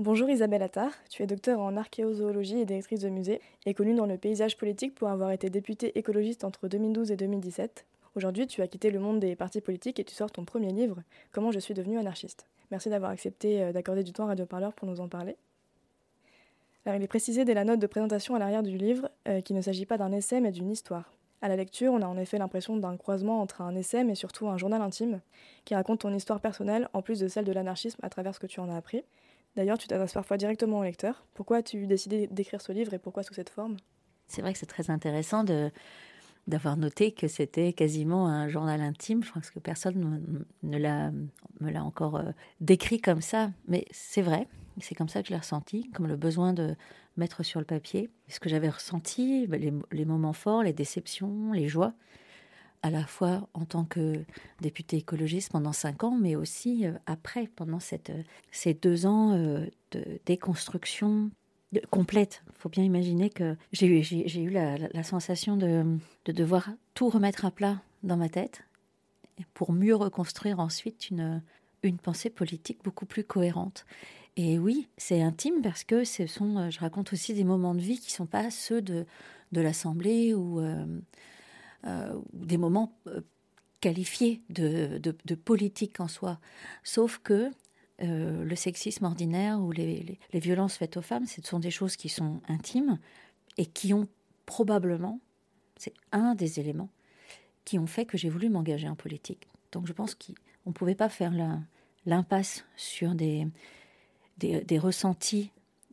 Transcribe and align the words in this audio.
Bonjour 0.00 0.28
Isabelle 0.28 0.64
Attard, 0.64 0.90
tu 1.08 1.22
es 1.22 1.26
docteur 1.28 1.60
en 1.60 1.76
archéozoologie 1.76 2.58
et 2.58 2.64
directrice 2.64 2.98
de 2.98 3.08
musée 3.08 3.40
et 3.64 3.74
connue 3.74 3.94
dans 3.94 4.06
le 4.06 4.18
paysage 4.18 4.56
politique 4.56 4.92
pour 4.92 5.08
avoir 5.08 5.30
été 5.30 5.50
députée 5.50 5.96
écologiste 5.96 6.42
entre 6.42 6.66
2012 6.66 7.12
et 7.12 7.16
2017. 7.16 7.86
Aujourd'hui, 8.16 8.48
tu 8.48 8.60
as 8.60 8.66
quitté 8.66 8.90
le 8.90 8.98
monde 8.98 9.20
des 9.20 9.36
partis 9.36 9.60
politiques 9.60 10.00
et 10.00 10.04
tu 10.04 10.12
sors 10.12 10.32
ton 10.32 10.44
premier 10.44 10.72
livre, 10.72 10.96
Comment 11.30 11.52
je 11.52 11.60
suis 11.60 11.74
devenue 11.74 11.96
anarchiste. 11.96 12.44
Merci 12.72 12.90
d'avoir 12.90 13.12
accepté 13.12 13.62
euh, 13.62 13.70
d'accorder 13.70 14.02
du 14.02 14.12
temps 14.12 14.24
à 14.24 14.28
Radio 14.28 14.46
Parleur 14.46 14.72
pour 14.72 14.88
nous 14.88 14.98
en 14.98 15.06
parler. 15.06 15.36
Il 16.86 17.00
est 17.00 17.06
précisé 17.06 17.44
dès 17.44 17.54
la 17.54 17.64
note 17.64 17.78
de 17.78 17.86
présentation 17.86 18.34
à 18.34 18.40
l'arrière 18.40 18.64
du 18.64 18.76
livre 18.76 19.08
euh, 19.28 19.42
qu'il 19.42 19.54
ne 19.54 19.62
s'agit 19.62 19.86
pas 19.86 19.96
d'un 19.96 20.10
essai 20.10 20.40
mais 20.40 20.50
d'une 20.50 20.72
histoire. 20.72 21.12
À 21.40 21.46
la 21.46 21.54
lecture, 21.54 21.92
on 21.92 22.02
a 22.02 22.06
en 22.06 22.16
effet 22.16 22.38
l'impression 22.38 22.76
d'un 22.76 22.96
croisement 22.96 23.40
entre 23.40 23.60
un 23.60 23.76
essai 23.76 24.02
mais 24.02 24.16
surtout 24.16 24.48
un 24.48 24.58
journal 24.58 24.82
intime 24.82 25.20
qui 25.64 25.76
raconte 25.76 26.00
ton 26.00 26.12
histoire 26.12 26.40
personnelle 26.40 26.88
en 26.94 27.00
plus 27.00 27.20
de 27.20 27.28
celle 27.28 27.44
de 27.44 27.52
l'anarchisme 27.52 28.00
à 28.02 28.10
travers 28.10 28.34
ce 28.34 28.40
que 28.40 28.48
tu 28.48 28.58
en 28.58 28.68
as 28.68 28.76
appris. 28.76 29.04
D'ailleurs, 29.56 29.78
tu 29.78 29.86
t'adresses 29.86 30.12
parfois 30.12 30.36
directement 30.36 30.78
au 30.80 30.82
lecteur. 30.82 31.24
Pourquoi 31.34 31.58
as-tu 31.58 31.86
décidé 31.86 32.26
d'écrire 32.26 32.60
ce 32.60 32.72
livre 32.72 32.92
et 32.94 32.98
pourquoi 32.98 33.22
sous 33.22 33.34
cette 33.34 33.50
forme? 33.50 33.76
C'est 34.26 34.42
vrai 34.42 34.52
que 34.52 34.58
c'est 34.58 34.66
très 34.66 34.90
intéressant 34.90 35.44
de, 35.44 35.70
d'avoir 36.46 36.76
noté 36.76 37.12
que 37.12 37.28
c'était 37.28 37.72
quasiment 37.72 38.26
un 38.26 38.48
journal 38.48 38.80
intime. 38.80 39.22
Je 39.22 39.30
crois 39.30 39.42
que 39.42 39.58
personne 39.60 40.44
ne 40.62 40.78
l'a, 40.78 41.10
me 41.60 41.70
l'a 41.70 41.84
encore 41.84 42.16
euh, 42.16 42.32
décrit 42.60 43.00
comme 43.00 43.20
ça. 43.20 43.50
Mais 43.68 43.84
c'est 43.90 44.22
vrai, 44.22 44.48
c'est 44.80 44.94
comme 44.94 45.08
ça 45.08 45.22
que 45.22 45.28
je 45.28 45.32
l'ai 45.32 45.38
ressenti, 45.38 45.88
comme 45.90 46.08
le 46.08 46.16
besoin 46.16 46.52
de 46.52 46.74
mettre 47.16 47.44
sur 47.44 47.60
le 47.60 47.66
papier 47.66 48.10
ce 48.28 48.40
que 48.40 48.48
j'avais 48.48 48.70
ressenti, 48.70 49.46
les, 49.46 49.72
les 49.92 50.04
moments 50.04 50.32
forts, 50.32 50.62
les 50.62 50.72
déceptions, 50.72 51.52
les 51.52 51.68
joies 51.68 51.94
à 52.84 52.90
la 52.90 53.06
fois 53.06 53.48
en 53.54 53.64
tant 53.64 53.84
que 53.84 54.22
député 54.60 54.98
écologiste 54.98 55.50
pendant 55.50 55.72
cinq 55.72 56.04
ans, 56.04 56.18
mais 56.20 56.36
aussi 56.36 56.86
euh, 56.86 56.92
après, 57.06 57.48
pendant 57.56 57.78
euh, 57.78 58.22
ces 58.52 58.74
deux 58.74 59.06
ans 59.06 59.32
euh, 59.32 59.66
de 59.92 60.20
déconstruction 60.26 61.30
complète. 61.90 62.42
Il 62.48 62.58
faut 62.58 62.68
bien 62.68 62.84
imaginer 62.84 63.30
que 63.30 63.56
j'ai 63.72 63.86
eu, 63.86 64.50
la, 64.50 65.02
sensation 65.02 65.56
de, 65.56 65.96
de, 66.26 66.32
devoir 66.32 66.68
tout 66.92 67.08
remettre 67.08 67.46
à 67.46 67.50
plat 67.50 67.80
dans 68.02 68.18
ma 68.18 68.28
tête 68.28 68.62
pour 69.54 69.72
mieux 69.72 69.96
reconstruire 69.96 70.60
ensuite 70.60 71.08
une, 71.08 71.42
une 71.82 71.96
pensée 71.96 72.28
politique 72.28 72.80
beaucoup 72.84 73.06
plus 73.06 73.24
cohérente. 73.24 73.86
Et 74.36 74.58
oui, 74.58 74.88
c'est 74.98 75.22
intime 75.22 75.62
parce 75.62 75.84
que 75.84 76.04
ce 76.04 76.26
sont, 76.26 76.70
je 76.70 76.78
raconte 76.80 77.14
aussi 77.14 77.32
des 77.32 77.44
moments 77.44 77.74
de 77.74 77.80
vie 77.80 77.98
qui 77.98 78.12
ne 78.12 78.16
sont 78.16 78.26
pas 78.26 78.50
ceux 78.50 78.82
de, 78.82 79.06
de 79.52 79.60
l'Assemblée 79.62 80.34
ou 80.34 80.60
des 82.32 82.56
moments 82.56 82.96
euh, 83.06 83.20
qualifiés 83.80 84.42
de, 84.48 85.12
politique 85.34 86.00
en 86.00 86.08
soi. 86.08 86.38
Sauf 86.82 87.18
que 87.18 87.50
euh, 88.02 88.44
le 88.44 88.56
sexisme 88.56 89.04
ordinaire 89.04 89.60
ou 89.60 89.72
les, 89.72 90.18
violences 90.32 90.76
faites 90.76 90.96
aux 90.96 91.02
femmes, 91.02 91.26
ce 91.26 91.42
sont 91.42 91.58
des 91.58 91.70
choses 91.70 91.96
qui 91.96 92.08
sont 92.08 92.40
intimes 92.48 92.98
et 93.58 93.66
qui 93.66 93.92
ont 93.92 94.08
probablement, 94.46 95.20
c'est 95.76 95.92
un 96.12 96.34
des 96.34 96.60
éléments 96.60 96.88
qui 97.64 97.78
ont 97.78 97.86
fait 97.86 98.06
que 98.06 98.16
j'ai 98.16 98.30
voulu 98.30 98.48
m'engager 98.48 98.88
en 98.88 98.96
politique. 98.96 99.48
Donc 99.72 99.86
je 99.86 99.92
pense 99.92 100.14
qu'on 100.14 100.32
ne 100.70 100.72
pouvait 100.72 100.94
pas 100.94 101.08
faire 101.08 101.32
l'impasse 102.06 102.64
sur 102.76 103.14
des, 103.14 103.46
ressentis 104.78 105.50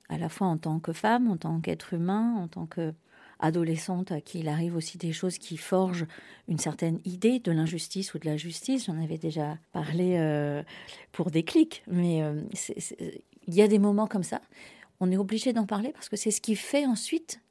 à 0.08 0.18
la 0.18 0.30
fois 0.30 0.48
en 0.48 0.58
tant 0.58 0.80
que 0.80 0.94
femme, 0.94 1.30
en 1.30 1.38
tant 1.38 1.60
qu'être 1.60 1.94
humain, 1.94 2.36
en 2.36 2.48
tant 2.48 2.68
que 2.68 2.94
adolescente 3.42 4.12
à 4.12 4.22
qui 4.22 4.40
il 4.40 4.48
arrive 4.48 4.76
aussi 4.76 4.98
des 4.98 5.12
choses 5.12 5.38
qui 5.38 5.58
forgent 5.58 6.06
une 6.48 6.58
certaine 6.58 7.00
idée 7.06 7.40
de 7.40 7.52
l'injustice 7.52 8.14
ou 8.14 8.20
de 8.20 8.26
la 8.26 8.38
justice. 8.38 8.86
J'en 8.86 9.02
avais 9.02 9.18
déjà 9.18 9.58
parlé 9.72 10.16
euh, 10.18 10.64
pour 11.12 11.32
des 11.32 11.44
clics, 11.44 11.84
mais 11.88 12.24
euh, 12.24 12.42
il 13.48 13.54
y 13.54 13.62
a 13.62 13.68
des 13.68 13.80
moments 13.80 14.08
comme 14.08 14.24
ça. 14.24 14.42
On 15.00 15.12
est 15.12 15.18
obligé 15.18 15.52
d'en 15.54 15.66
parler 15.66 15.92
parce 15.92 16.10
que 16.10 16.16
c'est 16.16 16.32
ce 16.32 16.42
qui 16.42 16.56
fait 16.56 16.86
ensuite 16.86 17.42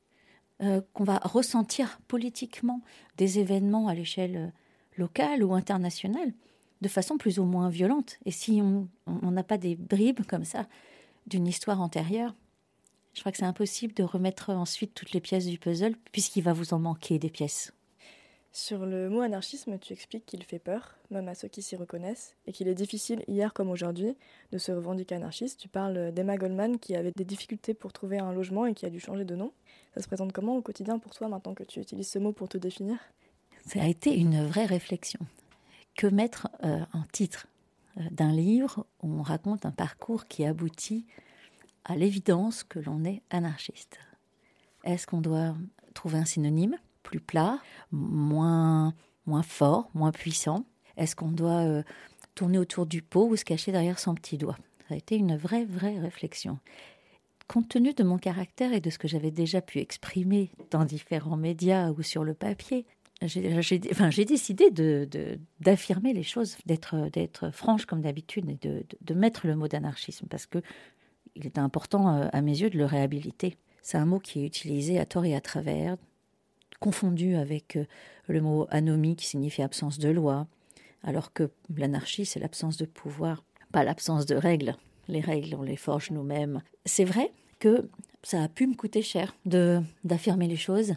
euh, 0.63 0.81
qu'on 0.93 1.05
va 1.05 1.19
ressentir 1.19 2.01
politiquement 2.09 2.81
des 3.17 3.39
événements 3.39 3.89
à 3.89 3.95
l'échelle 3.95 4.53
locale 4.97 5.43
ou 5.43 5.55
internationale 5.55 6.33
de 6.81 6.89
façon 6.89 7.19
plus 7.19 7.39
ou 7.39 7.45
moins 7.45 7.69
violente. 7.69 8.19
Et 8.25 8.31
si 8.31 8.63
on 8.63 9.31
n'a 9.31 9.43
pas 9.43 9.59
des 9.59 9.77
bribes 9.77 10.25
comme 10.27 10.45
ça 10.45 10.67
d'une 11.27 11.47
histoire 11.47 11.81
antérieure, 11.81 12.35
je 13.15 13.21
crois 13.21 13.33
que 13.33 13.39
c'est 13.39 13.45
impossible 13.45 13.95
de 13.95 14.03
remettre 14.03 14.51
ensuite 14.51 14.95
toutes 14.95 15.13
les 15.13 15.21
pièces 15.21 15.47
du 15.47 15.59
puzzle, 15.59 15.97
puisqu'il 16.13 16.43
va 16.43 16.53
vous 16.53 16.75
en 16.75 16.79
manquer 16.79 17.19
des 17.19 17.31
pièces. 17.31 17.73
Sur 18.53 18.85
le 18.85 19.09
mot 19.09 19.21
anarchisme, 19.21 19.79
tu 19.79 19.93
expliques 19.93 20.27
qu'il 20.27 20.43
fait 20.43 20.59
peur, 20.59 20.97
même 21.13 21.29
à 21.29 21.37
ceux 21.37 21.47
qui 21.47 21.63
s'y 21.63 21.77
reconnaissent, 21.77 22.35
et 22.47 22.53
qu'il 22.53 22.67
est 22.67 22.75
difficile, 22.75 23.23
hier 23.29 23.53
comme 23.53 23.71
aujourd'hui, 23.71 24.17
de 24.51 24.59
se 24.59 24.73
revendiquer 24.73 25.15
anarchiste. 25.15 25.61
Tu 25.61 25.69
parles 25.69 26.13
d'Emma 26.13 26.37
Goldman 26.37 26.79
qui 26.81 26.97
avait 26.97 27.13
des 27.15 27.25
difficultés 27.25 27.75
pour 27.75 27.93
trouver 27.93 28.19
un 28.19 28.33
logement 28.33 28.67
et 28.67 28.75
qui 28.75 28.87
a 28.87 28.91
dû 28.91 28.99
changer 28.99 29.25
de 29.25 29.37
nom. 29.37 29.53
Ça 29.95 30.03
se 30.03 30.09
présente 30.09 30.33
comment 30.33 30.57
au 30.57 30.63
quotidien 30.63 30.99
pour 30.99 31.15
toi 31.15 31.29
maintenant 31.29 31.55
que 31.55 31.63
tu 31.63 31.79
utilises 31.79 32.11
ce 32.11 32.19
mot 32.19 32.33
pour 32.33 32.49
te 32.49 32.59
définir? 32.59 32.99
Ça 33.67 33.83
a 33.83 33.87
été 33.87 34.17
une 34.17 34.45
vraie 34.45 34.67
réflexion. 34.67 35.21
Que 35.97 36.09
mettre 36.09 36.49
euh, 36.65 36.81
en 36.93 37.03
titre 37.13 37.47
euh, 37.99 38.03
d'un 38.11 38.33
livre 38.33 38.85
où 39.03 39.13
on 39.13 39.23
raconte 39.23 39.65
un 39.65 39.71
parcours 39.71 40.27
qui 40.27 40.45
aboutit 40.45 41.07
à 41.85 41.97
l'évidence 41.97 42.65
que 42.65 42.79
l'on 42.79 43.05
est 43.05 43.23
anarchiste. 43.31 43.99
Est-ce 44.85 45.07
qu'on 45.07 45.21
doit 45.21 45.55
trouver 45.95 46.19
un 46.19 46.25
synonyme 46.25 46.77
plus 47.03 47.21
plat, 47.21 47.61
moins, 47.91 48.95
moins 49.27 49.43
fort, 49.43 49.91
moins 49.95 50.13
puissant? 50.13 50.65
Est-ce 50.97 51.17
qu'on 51.17 51.31
doit 51.31 51.65
euh, 51.65 51.83
tourner 52.35 52.59
autour 52.59 52.87
du 52.87 53.03
pot 53.03 53.29
ou 53.29 53.37
se 53.37 53.45
cacher 53.45 53.73
derrière 53.73 53.99
son 53.99 54.15
petit 54.15 54.39
doigt? 54.39 54.57
Ça 54.89 54.95
a 54.95 54.97
été 54.97 55.17
une 55.17 55.37
vraie, 55.37 55.65
vraie 55.65 55.99
réflexion. 55.99 56.59
Compte 57.49 57.69
tenu 57.69 57.95
de 57.95 58.05
mon 58.05 58.19
caractère 58.19 58.73
et 58.73 58.81
de 58.81 58.91
ce 58.91 58.99
que 58.99 59.09
j'avais 59.09 59.31
déjà 59.31 59.61
pu 59.61 59.79
exprimer 59.79 60.51
dans 60.71 60.85
différents 60.85 61.37
médias 61.37 61.91
ou 61.91 62.03
sur 62.03 62.23
le 62.23 62.35
papier, 62.35 62.87
j'ai 63.23 64.25
décidé 64.25 64.71
d'affirmer 65.61 66.13
de, 66.13 66.19
les 66.19 66.23
choses, 66.23 66.57
d'être 66.65 67.51
franche 67.51 67.85
comme 67.85 68.01
d'habitude 68.01 68.49
et 68.49 68.57
de, 68.67 68.85
de, 69.01 69.15
mettre 69.15 69.47
le 69.47 69.57
mot 69.57 69.69
d'anarchisme 69.69 70.27
parce 70.27 70.47
que 70.47 70.63
il 71.37 71.47
est 71.47 71.59
important 71.59 72.15
euh, 72.15 72.29
à 72.33 72.41
mes 72.43 72.61
yeux 72.61 72.71
de 72.71 72.79
le 72.79 72.85
réhabiliter. 72.85 73.57
C'est 73.83 73.99
un 73.99 74.07
mot 74.07 74.19
qui 74.19 74.41
est 74.41 74.47
utilisé 74.47 74.99
à 74.99 75.07
tort 75.07 75.25
et 75.25 75.35
à 75.35 75.41
travers, 75.41 75.97
confondu 76.81 77.37
avec 77.37 77.77
euh, 77.77 77.85
le 78.29 78.41
mot 78.41 78.67
anomie 78.71 79.17
qui 79.17 79.27
signifie 79.27 79.63
absence 79.63 79.99
de 79.99 80.09
loi, 80.09 80.47
alors 81.03 81.33
que 81.33 81.51
l'anarchie, 81.75 82.27
c'est 82.27 82.41
l'absence 82.41 82.77
de 82.77 82.85
pouvoir, 82.85 83.45
pas 83.73 83.85
l'absence 83.85 84.27
de 84.27 84.35
règles. 84.35 84.77
Les 85.09 85.21
règles, 85.21 85.55
on 85.55 85.63
les 85.63 85.77
forge 85.77 86.11
nous-mêmes. 86.11 86.63
C'est 86.85 87.05
vrai 87.05 87.33
que 87.59 87.89
ça 88.23 88.43
a 88.43 88.49
pu 88.49 88.67
me 88.67 88.75
coûter 88.75 89.03
cher 89.03 89.35
de 89.47 89.81
d'affirmer 90.05 90.47
les 90.47 90.57
choses, 90.57 90.95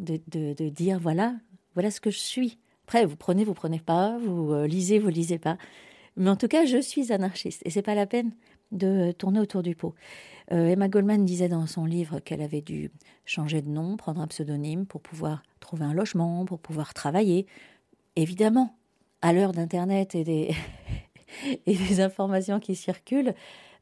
de, 0.00 0.20
de, 0.28 0.68
dire 0.68 0.98
voilà, 0.98 1.34
voilà 1.74 1.90
ce 1.90 2.00
que 2.00 2.10
je 2.10 2.18
suis. 2.18 2.58
Après, 2.86 3.06
vous 3.06 3.16
prenez, 3.16 3.44
vous 3.44 3.54
prenez 3.54 3.78
pas, 3.78 4.18
vous 4.18 4.52
euh, 4.52 4.66
lisez, 4.66 4.98
vous 4.98 5.08
lisez 5.08 5.38
pas. 5.38 5.56
Mais 6.16 6.30
en 6.30 6.36
tout 6.36 6.48
cas, 6.48 6.64
je 6.64 6.80
suis 6.80 7.12
anarchiste 7.12 7.62
et 7.64 7.70
c'est 7.70 7.82
pas 7.82 7.94
la 7.94 8.06
peine 8.06 8.32
de 8.74 9.12
tourner 9.12 9.40
autour 9.40 9.62
du 9.62 9.74
pot. 9.74 9.94
Euh, 10.52 10.68
Emma 10.68 10.88
Goldman 10.88 11.24
disait 11.24 11.48
dans 11.48 11.66
son 11.66 11.86
livre 11.86 12.20
qu'elle 12.20 12.42
avait 12.42 12.60
dû 12.60 12.90
changer 13.24 13.62
de 13.62 13.68
nom, 13.68 13.96
prendre 13.96 14.20
un 14.20 14.26
pseudonyme 14.26 14.84
pour 14.86 15.00
pouvoir 15.00 15.42
trouver 15.60 15.84
un 15.84 15.94
logement, 15.94 16.44
pour 16.44 16.58
pouvoir 16.58 16.92
travailler. 16.92 17.46
Évidemment, 18.16 18.76
à 19.22 19.32
l'heure 19.32 19.52
d'Internet 19.52 20.14
et 20.14 20.24
des, 20.24 20.54
et 21.66 22.00
informations 22.00 22.60
qui 22.60 22.74
circulent, 22.74 23.34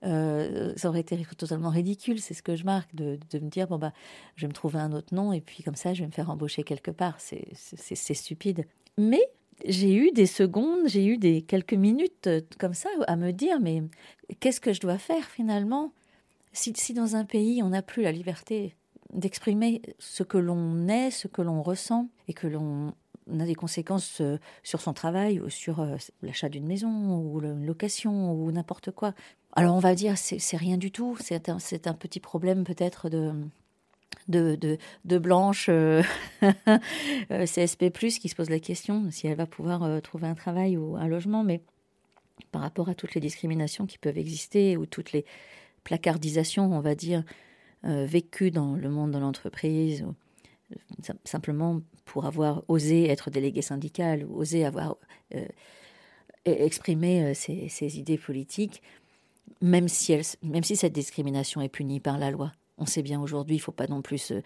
euh, 0.05 0.73
ça 0.77 0.89
aurait 0.89 1.01
été 1.01 1.17
totalement 1.37 1.71
ridicule, 1.71 2.21
c'est 2.21 2.35
ce 2.35 2.43
que 2.43 2.57
je 2.57 2.65
marque, 2.65 2.95
de, 2.95 3.19
de, 3.31 3.39
me 3.39 3.49
dire, 3.49 3.69
bon, 3.69 3.79
bah, 3.79 3.93
je 4.37 4.43
vais 4.43 4.49
me 4.49 4.53
trouver 4.53 4.79
un 4.79 4.93
autre 4.93 5.15
nom 5.15 5.33
et 5.33 5.41
puis 5.41 5.63
comme 5.63 5.77
ça, 5.77 5.95
je 5.95 6.01
vais 6.01 6.07
me 6.07 6.13
faire 6.13 6.31
embaucher 6.31 6.63
quelque 6.65 6.91
part. 6.91 7.19
C'est 7.19 8.15
stupide. 8.15 8.67
Mais 8.99 9.23
j'ai 9.67 9.95
eu 9.95 10.11
des 10.13 10.27
secondes, 10.27 10.87
j'ai 10.87 11.07
eu 11.07 11.19
des 11.19 11.43
quelques 11.43 11.75
minutes 11.75 12.27
euh, 12.27 12.41
comme 12.59 12.75
ça 12.75 12.89
à 13.07 13.17
me 13.17 13.33
dire 13.33 13.61
mais 13.61 13.83
qu'est-ce 14.41 14.61
que 14.61 14.73
je 14.73 14.81
dois 14.81 14.99
faire 14.99 15.25
finalement? 15.25 15.93
Si, 16.53 16.73
dans 16.93 17.17
un 17.17 17.25
pays 17.25 17.63
on 17.63 17.71
n'a 17.71 17.83
plus 17.83 18.03
la 18.03 18.13
liberté 18.13 18.75
d'exprimer 19.13 19.83
ce 19.99 20.23
que 20.23 20.39
l'on 20.39 20.89
est, 20.89 21.11
ce 21.11 21.29
que 21.29 21.43
l'on 21.43 21.63
ressent 21.63 22.09
et 22.29 22.35
que 22.35 22.47
l'on 22.47 22.95
a 23.29 23.45
des 23.45 23.55
conséquences 23.55 24.21
euh, 24.21 24.39
sur 24.63 24.81
son 24.81 24.93
travail 24.93 25.41
ou 25.41 25.49
sur 25.49 25.81
euh, 25.81 25.97
l'achat 26.23 26.49
d'une 26.49 26.67
maison 26.67 27.17
ou 27.17 27.41
une 27.43 27.67
location 27.67 28.33
ou 28.33 28.51
n'importe 28.53 28.91
quoi. 28.91 29.15
Alors 29.55 29.77
on 29.77 29.81
va 29.81 29.95
dire 29.95 30.17
c'est 30.17 30.57
rien 30.57 30.79
du 30.79 30.91
tout, 30.91 31.17
c'est 31.21 31.49
un 31.49 31.95
petit 31.95 32.21
problème 32.21 32.65
peut-être 32.65 33.09
de 33.11 33.33
de, 34.29 34.57
de, 34.57 34.79
de 35.05 35.19
Blanche 35.19 35.67
euh, 35.69 36.03
euh 36.43 37.45
CSP, 37.45 37.91
qui 37.93 38.29
se 38.29 38.35
pose 38.35 38.51
la 38.51 38.61
question 38.61 39.11
si 39.11 39.27
elle 39.27 39.37
va 39.37 39.47
pouvoir 39.47 39.83
euh, 39.83 40.01
trouver 40.01 40.27
un 40.27 40.35
travail 40.35 40.77
ou 40.77 40.97
un 40.97 41.07
logement, 41.07 41.45
mais 41.45 41.63
par 42.51 42.63
rapport 42.63 42.89
à 42.89 42.95
toutes 42.95 43.15
les 43.15 43.21
discriminations 43.21 43.87
qui 43.87 43.99
peuvent 43.99 44.19
exister 44.19 44.77
ou 44.77 44.87
toutes 44.87 45.13
les 45.13 45.25
placardisations, 45.85 46.73
on 46.73 46.81
va 46.81 46.95
dire, 46.95 47.25
vécues 47.83 48.51
dans 48.51 48.75
le 48.75 48.89
monde 48.89 49.11
de 49.11 49.19
l'entreprise, 49.19 50.07
simplement 51.25 51.81
pour 52.05 52.27
avoir 52.27 52.63
osé 52.69 53.09
être 53.09 53.31
délégué 53.31 53.63
syndical 53.63 54.25
ou 54.25 54.37
osé 54.37 54.65
avoir 54.65 54.97
exprimé 56.45 57.35
ses, 57.35 57.69
ses, 57.69 57.99
idées 57.99 58.19
politiques, 58.19 58.83
même 59.61 59.89
si, 59.89 60.13
elle, 60.13 60.23
même 60.43 60.63
si 60.63 60.77
cette 60.77 60.93
discrimination 60.93 61.61
est 61.61 61.69
punie 61.69 62.01
par 62.01 62.19
la 62.19 62.31
loi. 62.31 62.53
On 62.79 62.87
sait 62.87 63.03
bien 63.03 63.21
aujourd'hui, 63.21 63.57
il 63.57 63.59
ne 63.61 63.65
faut 63.65 63.73
pas 63.73 63.87
non 63.87 64.03
plus 64.03 64.19
se, 64.19 64.43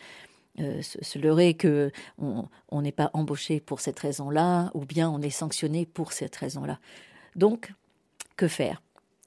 euh, 0.61 0.83
leurrer 1.15 1.55
que 1.55 1.91
on 2.19 2.83
n'est 2.83 2.93
pas 2.93 3.11
embauché 3.13 3.61
pour 3.61 3.81
cette 3.81 3.99
raison-là, 3.99 4.71
ou 4.75 4.85
bien 4.85 5.11
on 5.11 5.21
est 5.21 5.31
sanctionné 5.31 5.87
pour 5.87 6.13
cette 6.13 6.37
raison-là. 6.37 6.79
Donc, 7.35 7.73
que 8.37 8.49
faire? 8.49 8.83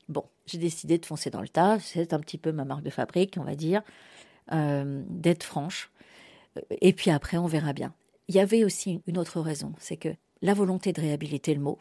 Bon, 0.08 0.24
j'ai 0.48 0.58
décidé 0.58 0.98
de 0.98 1.06
foncer 1.06 1.30
dans 1.30 1.42
le 1.42 1.48
tas. 1.48 1.80
C'est 1.80 2.14
un 2.14 2.20
petit 2.20 2.38
peu 2.38 2.52
ma 2.52 2.66
marque 2.66 2.84
de 2.84 2.90
fabrique, 2.90 3.36
on 3.40 3.44
va 3.44 3.56
dire, 3.56 3.82
euh, 4.52 5.04
d'être 5.08 5.44
franche. 5.44 5.92
Et 6.82 6.94
puis 6.94 7.12
après, 7.12 7.38
on 7.38 7.46
verra 7.46 7.74
bien. 7.74 7.94
Il 8.28 8.36
y 8.36 8.40
avait 8.40 8.64
aussi 8.64 9.02
une 9.08 9.18
autre 9.18 9.40
raison, 9.40 9.74
c'est 9.80 9.98
que 9.98 10.10
la 10.42 10.54
volonté 10.54 10.94
de 10.94 11.02
réhabiliter 11.02 11.54
le 11.54 11.62
mot, 11.62 11.80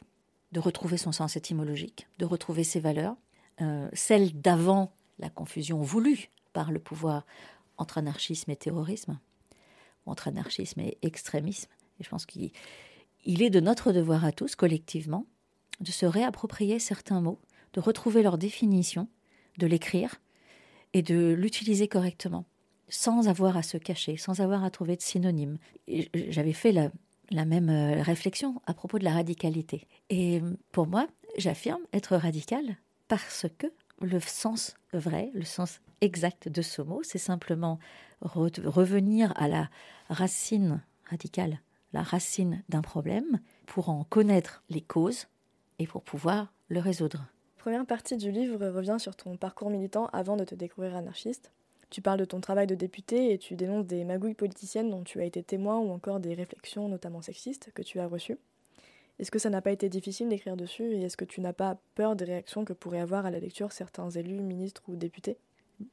de 0.52 0.60
retrouver 0.60 0.96
son 0.96 1.12
sens 1.12 1.36
étymologique, 1.36 2.06
de 2.18 2.24
retrouver 2.24 2.64
ses 2.64 2.80
valeurs, 2.80 3.16
euh, 3.60 3.88
celle 3.92 4.38
d'avant 4.40 4.92
la 5.18 5.30
confusion 5.30 5.82
voulue 5.82 6.30
par 6.58 6.72
le 6.72 6.80
pouvoir 6.80 7.24
entre 7.76 7.98
anarchisme 7.98 8.50
et 8.50 8.56
terrorisme, 8.56 9.20
entre 10.06 10.26
anarchisme 10.26 10.80
et 10.80 10.98
extrémisme. 11.02 11.70
Et 12.00 12.02
je 12.02 12.08
pense 12.08 12.26
qu'il 12.26 12.50
est 13.24 13.50
de 13.50 13.60
notre 13.60 13.92
devoir 13.92 14.24
à 14.24 14.32
tous, 14.32 14.56
collectivement, 14.56 15.24
de 15.78 15.92
se 15.92 16.04
réapproprier 16.04 16.80
certains 16.80 17.20
mots, 17.20 17.38
de 17.74 17.80
retrouver 17.80 18.24
leur 18.24 18.38
définition, 18.38 19.06
de 19.58 19.68
l'écrire 19.68 20.16
et 20.94 21.02
de 21.02 21.32
l'utiliser 21.32 21.86
correctement, 21.86 22.44
sans 22.88 23.28
avoir 23.28 23.56
à 23.56 23.62
se 23.62 23.76
cacher, 23.76 24.16
sans 24.16 24.40
avoir 24.40 24.64
à 24.64 24.70
trouver 24.70 24.96
de 24.96 25.02
synonymes. 25.02 25.58
J'avais 26.12 26.52
fait 26.52 26.72
la, 26.72 26.90
la 27.30 27.44
même 27.44 27.70
euh, 27.70 28.02
réflexion 28.02 28.60
à 28.66 28.74
propos 28.74 28.98
de 28.98 29.04
la 29.04 29.12
radicalité. 29.12 29.86
Et 30.10 30.42
pour 30.72 30.88
moi, 30.88 31.06
j'affirme 31.36 31.82
être 31.92 32.16
radical 32.16 32.78
parce 33.06 33.46
que 33.58 33.68
le 34.00 34.20
sens 34.20 34.74
vrai, 34.92 35.30
le 35.34 35.44
sens 35.44 35.80
exact 36.00 36.48
de 36.48 36.62
ce 36.62 36.82
mot, 36.82 37.02
c'est 37.02 37.18
simplement 37.18 37.78
revenir 38.20 39.32
à 39.36 39.48
la 39.48 39.68
racine 40.08 40.82
radicale, 41.08 41.60
la 41.92 42.02
racine 42.02 42.62
d'un 42.68 42.82
problème, 42.82 43.40
pour 43.66 43.88
en 43.88 44.04
connaître 44.04 44.62
les 44.68 44.80
causes 44.80 45.26
et 45.78 45.86
pour 45.86 46.02
pouvoir 46.02 46.52
le 46.68 46.80
résoudre. 46.80 47.26
Première 47.56 47.86
partie 47.86 48.16
du 48.16 48.30
livre 48.30 48.66
revient 48.68 48.96
sur 48.98 49.16
ton 49.16 49.36
parcours 49.36 49.70
militant 49.70 50.06
avant 50.12 50.36
de 50.36 50.44
te 50.44 50.54
découvrir 50.54 50.96
anarchiste. 50.96 51.52
Tu 51.90 52.02
parles 52.02 52.18
de 52.18 52.24
ton 52.24 52.40
travail 52.40 52.66
de 52.66 52.74
député 52.74 53.32
et 53.32 53.38
tu 53.38 53.56
dénonces 53.56 53.86
des 53.86 54.04
magouilles 54.04 54.34
politiciennes 54.34 54.90
dont 54.90 55.02
tu 55.02 55.20
as 55.20 55.24
été 55.24 55.42
témoin 55.42 55.78
ou 55.78 55.90
encore 55.90 56.20
des 56.20 56.34
réflexions, 56.34 56.88
notamment 56.88 57.22
sexistes, 57.22 57.70
que 57.74 57.82
tu 57.82 57.98
as 57.98 58.06
reçues. 58.06 58.38
Est-ce 59.18 59.30
que 59.30 59.38
ça 59.38 59.50
n'a 59.50 59.60
pas 59.60 59.72
été 59.72 59.88
difficile 59.88 60.28
d'écrire 60.28 60.56
dessus 60.56 60.94
et 60.94 61.02
est-ce 61.02 61.16
que 61.16 61.24
tu 61.24 61.40
n'as 61.40 61.52
pas 61.52 61.78
peur 61.94 62.14
des 62.14 62.24
réactions 62.24 62.64
que 62.64 62.72
pourraient 62.72 63.00
avoir 63.00 63.26
à 63.26 63.30
la 63.30 63.40
lecture 63.40 63.72
certains 63.72 64.10
élus, 64.10 64.40
ministres 64.42 64.82
ou 64.86 64.94
députés? 64.94 65.38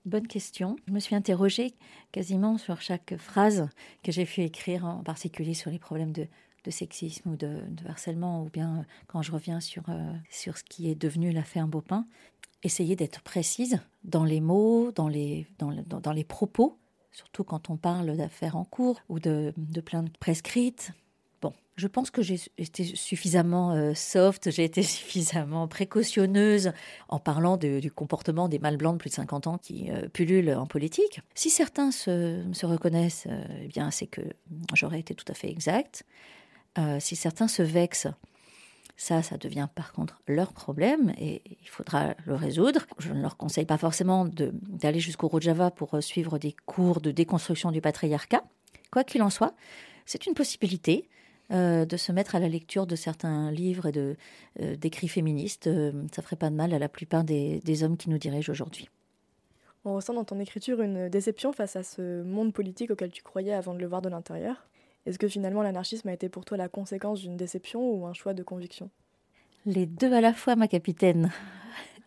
Bonne 0.05 0.27
question. 0.27 0.75
Je 0.87 0.93
me 0.93 0.99
suis 0.99 1.15
interrogée 1.15 1.73
quasiment 2.11 2.57
sur 2.57 2.81
chaque 2.81 3.15
phrase 3.17 3.69
que 4.03 4.11
j'ai 4.11 4.25
pu 4.25 4.41
écrire, 4.41 4.85
en 4.85 5.03
particulier 5.03 5.53
sur 5.53 5.71
les 5.71 5.79
problèmes 5.79 6.11
de, 6.11 6.27
sexisme 6.69 7.29
ou 7.29 7.35
de, 7.35 7.61
harcèlement, 7.87 8.43
ou 8.43 8.49
bien 8.49 8.85
quand 9.07 9.21
je 9.21 9.31
reviens 9.31 9.59
sur, 9.59 9.83
euh, 9.89 10.13
sur 10.31 10.57
ce 10.57 10.63
qui 10.63 10.89
est 10.89 10.95
devenu 10.95 11.31
l'affaire 11.31 11.67
Beaupin. 11.67 12.07
Essayer 12.63 12.95
d'être 12.95 13.21
précise 13.21 13.79
dans 14.03 14.23
les 14.23 14.41
mots, 14.41 14.91
dans 14.91 15.07
les, 15.07 15.45
dans, 15.59 16.11
les 16.11 16.23
propos, 16.23 16.79
surtout 17.11 17.43
quand 17.43 17.69
on 17.69 17.77
parle 17.77 18.17
d'affaires 18.17 18.55
en 18.55 18.65
cours 18.65 18.99
ou 19.07 19.19
de, 19.19 19.53
de 19.57 19.81
plaintes 19.81 20.17
prescrites, 20.17 20.91
je 21.75 21.87
pense 21.87 22.09
que 22.09 22.21
j'ai 22.21 22.39
été 22.57 22.83
suffisamment 22.83 23.73
euh, 23.73 23.93
soft, 23.93 24.49
j'ai 24.49 24.63
été 24.63 24.81
suffisamment 24.83 25.67
précautionneuse 25.67 26.71
en 27.09 27.19
parlant 27.19 27.57
du 27.57 27.91
comportement 27.91 28.47
des 28.47 28.59
mâles 28.59 28.77
blancs 28.77 28.95
de 28.95 28.99
plus 28.99 29.09
de 29.09 29.15
50 29.15 29.47
ans 29.47 29.57
qui 29.57 29.91
euh, 29.91 30.07
pullulent 30.07 30.53
en 30.53 30.65
politique. 30.65 31.21
Si 31.33 31.49
certains 31.49 31.91
se, 31.91 32.65
reconnaissent, 32.65 33.27
euh, 33.29 33.43
eh 33.63 33.67
bien, 33.67 33.91
c'est 33.91 34.07
que 34.07 34.21
j'aurais 34.73 34.99
été 34.99 35.13
tout 35.15 35.25
à 35.27 35.33
fait 35.33 35.49
exact. 35.49 36.05
si 36.99 37.15
certains 37.15 37.47
se 37.47 37.61
vexent, 37.61 38.07
ça, 38.97 39.21
ça 39.21 39.37
devient 39.37 39.67
par 39.75 39.91
contre 39.91 40.21
leur 40.27 40.53
problème 40.53 41.13
et 41.17 41.41
il 41.61 41.67
faudra 41.67 42.15
le 42.25 42.35
résoudre. 42.35 42.85
Je 42.99 43.11
ne 43.11 43.21
leur 43.21 43.35
conseille 43.35 43.65
pas 43.65 43.77
forcément 43.77 44.25
d'aller 44.25 45.01
jusqu'au 45.01 45.27
Rojava 45.27 45.71
pour 45.71 46.01
suivre 46.01 46.37
des 46.37 46.55
cours 46.65 47.01
de 47.01 47.11
déconstruction 47.11 47.71
du 47.71 47.81
patriarcat. 47.81 48.43
Quoi 48.91 49.03
qu'il 49.03 49.21
en 49.21 49.29
soit, 49.29 49.53
c'est 50.05 50.25
une 50.25 50.33
possibilité. 50.33 51.09
Euh, 51.51 51.85
de 51.85 51.95
se 51.95 52.11
mettre 52.11 52.33
à 52.33 52.39
la 52.39 52.49
lecture 52.49 52.87
de 52.87 52.95
certains 52.95 53.51
livres 53.51 53.85
et 53.85 53.91
de, 53.91 54.15
euh, 54.61 54.75
d'écrits 54.75 55.07
féministes. 55.07 55.67
Euh, 55.67 55.91
ça 56.11 56.23
ferait 56.23 56.35
pas 56.35 56.49
de 56.49 56.55
mal 56.55 56.73
à 56.73 56.79
la 56.79 56.89
plupart 56.89 57.23
des, 57.23 57.59
des 57.59 57.83
hommes 57.83 57.97
qui 57.97 58.09
nous 58.09 58.17
dirigent 58.17 58.51
aujourd'hui. 58.51 58.89
On 59.83 59.93
ressent 59.93 60.15
dans 60.15 60.23
ton 60.23 60.39
écriture 60.39 60.81
une 60.81 61.07
déception 61.07 61.53
face 61.53 61.75
à 61.75 61.83
ce 61.83 62.23
monde 62.23 62.51
politique 62.51 62.89
auquel 62.89 63.11
tu 63.11 63.21
croyais 63.21 63.53
avant 63.53 63.75
de 63.75 63.79
le 63.79 63.85
voir 63.85 64.01
de 64.01 64.09
l'intérieur. 64.09 64.67
Est-ce 65.05 65.19
que 65.19 65.27
finalement 65.27 65.61
l'anarchisme 65.61 66.09
a 66.09 66.13
été 66.13 66.29
pour 66.29 66.45
toi 66.45 66.57
la 66.57 66.67
conséquence 66.67 67.21
d'une 67.21 67.37
déception 67.37 67.91
ou 67.91 68.07
un 68.07 68.13
choix 68.13 68.33
de 68.33 68.41
conviction? 68.41 68.89
Les 69.67 69.85
deux 69.85 70.13
à 70.13 70.21
la 70.21 70.33
fois, 70.33 70.55
ma 70.55 70.67
capitaine. 70.67 71.29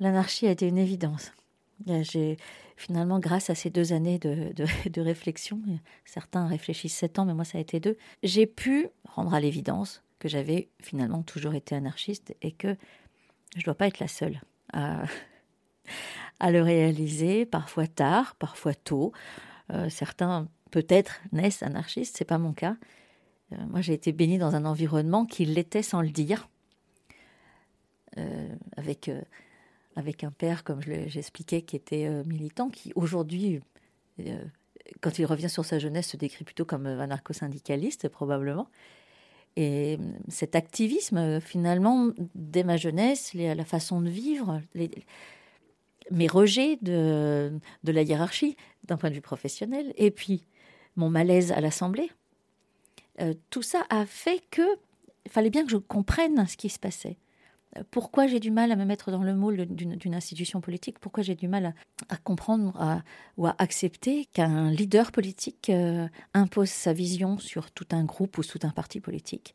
L'anarchie 0.00 0.48
a 0.48 0.50
été 0.50 0.66
une 0.66 0.78
évidence. 0.78 1.30
J'ai 1.86 2.38
finalement, 2.78 3.18
grâce 3.18 3.50
à 3.50 3.54
ces 3.54 3.70
deux 3.70 3.92
années 3.92 4.18
de, 4.18 4.52
de, 4.54 5.00
réflexion, 5.00 5.60
certains 6.04 6.46
réfléchissent 6.46 6.94
sept 6.94 7.18
ans, 7.18 7.24
mais 7.24 7.34
moi 7.34 7.44
ça 7.44 7.58
a 7.58 7.60
été 7.60 7.80
deux, 7.80 7.96
j'ai 8.22 8.46
pu 8.46 8.88
rendre 9.04 9.34
à 9.34 9.40
l'évidence 9.40 10.02
que 10.18 10.28
j'avais 10.28 10.68
finalement 10.80 11.22
toujours 11.22 11.54
été 11.54 11.74
anarchiste 11.74 12.34
et 12.40 12.52
que 12.52 12.76
je 13.54 13.60
ne 13.60 13.64
dois 13.64 13.74
pas 13.74 13.86
être 13.86 13.98
la 13.98 14.08
seule 14.08 14.40
à, 14.72 15.02
à 16.40 16.50
le 16.50 16.62
réaliser, 16.62 17.46
parfois 17.46 17.86
tard, 17.86 18.36
parfois 18.36 18.74
tôt. 18.74 19.12
Euh, 19.72 19.88
certains 19.90 20.48
peut-être 20.70 21.20
naissent 21.32 21.62
anarchistes, 21.62 22.16
c'est 22.16 22.24
pas 22.24 22.38
mon 22.38 22.52
cas. 22.52 22.76
Euh, 23.52 23.56
moi, 23.68 23.80
j'ai 23.80 23.92
été 23.92 24.12
bénie 24.12 24.38
dans 24.38 24.54
un 24.54 24.64
environnement 24.64 25.26
qui 25.26 25.44
l'était 25.44 25.82
sans 25.82 26.00
le 26.00 26.10
dire, 26.10 26.48
euh, 28.18 28.54
avec 28.76 29.10
avec 29.98 30.22
un 30.22 30.30
père, 30.30 30.62
comme 30.62 30.80
j'expliquais, 30.80 31.62
qui 31.62 31.74
était 31.74 32.06
euh, 32.06 32.22
militant, 32.24 32.70
qui 32.70 32.92
aujourd'hui, 32.94 33.60
euh, 34.20 34.44
quand 35.00 35.18
il 35.18 35.26
revient 35.26 35.50
sur 35.50 35.64
sa 35.64 35.80
jeunesse, 35.80 36.06
se 36.10 36.16
décrit 36.16 36.44
plutôt 36.44 36.64
comme 36.64 36.86
euh, 36.86 37.00
anarcho-syndicaliste, 37.00 38.08
probablement. 38.08 38.68
Et 39.56 39.98
cet 40.28 40.54
activisme, 40.54 41.40
finalement, 41.40 42.10
dès 42.36 42.62
ma 42.62 42.76
jeunesse, 42.76 43.34
la 43.34 43.64
façon 43.64 44.00
de 44.00 44.08
vivre, 44.08 44.62
mes 46.12 46.28
rejets 46.28 46.78
de, 46.80 47.58
la 47.82 48.02
hiérarchie 48.02 48.56
d'un 48.84 48.96
point 48.96 49.10
de 49.10 49.16
vue 49.16 49.20
professionnel, 49.20 49.92
et 49.96 50.12
puis 50.12 50.44
mon 50.94 51.10
malaise 51.10 51.50
à 51.50 51.60
l'Assemblée, 51.60 52.08
tout 53.50 53.62
ça 53.62 53.84
a 53.90 54.06
fait 54.06 54.44
que 54.52 54.62
fallait 55.28 55.50
bien 55.50 55.64
que 55.64 55.72
je 55.72 55.76
comprenne 55.76 56.46
ce 56.46 56.56
qui 56.56 56.68
se 56.68 56.78
passait 56.78 57.16
pourquoi 57.90 58.26
j'ai 58.26 58.40
du 58.40 58.50
mal 58.50 58.72
à 58.72 58.76
me 58.76 58.84
mettre 58.84 59.10
dans 59.10 59.22
le 59.22 59.34
moule 59.34 59.66
d'une 59.66 60.14
institution 60.14 60.60
politique, 60.60 60.98
pourquoi 60.98 61.22
j'ai 61.22 61.34
du 61.34 61.48
mal 61.48 61.74
à, 62.08 62.16
comprendre 62.16 63.02
ou 63.36 63.46
à 63.46 63.54
accepter 63.58 64.26
qu'un 64.26 64.70
leader 64.70 65.12
politique 65.12 65.70
euh, 65.70 66.08
impose 66.34 66.70
sa 66.70 66.92
vision 66.92 67.38
sur 67.38 67.70
tout 67.70 67.86
un 67.92 68.04
groupe 68.04 68.38
ou 68.38 68.44
tout 68.44 68.60
un 68.62 68.70
parti 68.70 69.00
politique? 69.00 69.54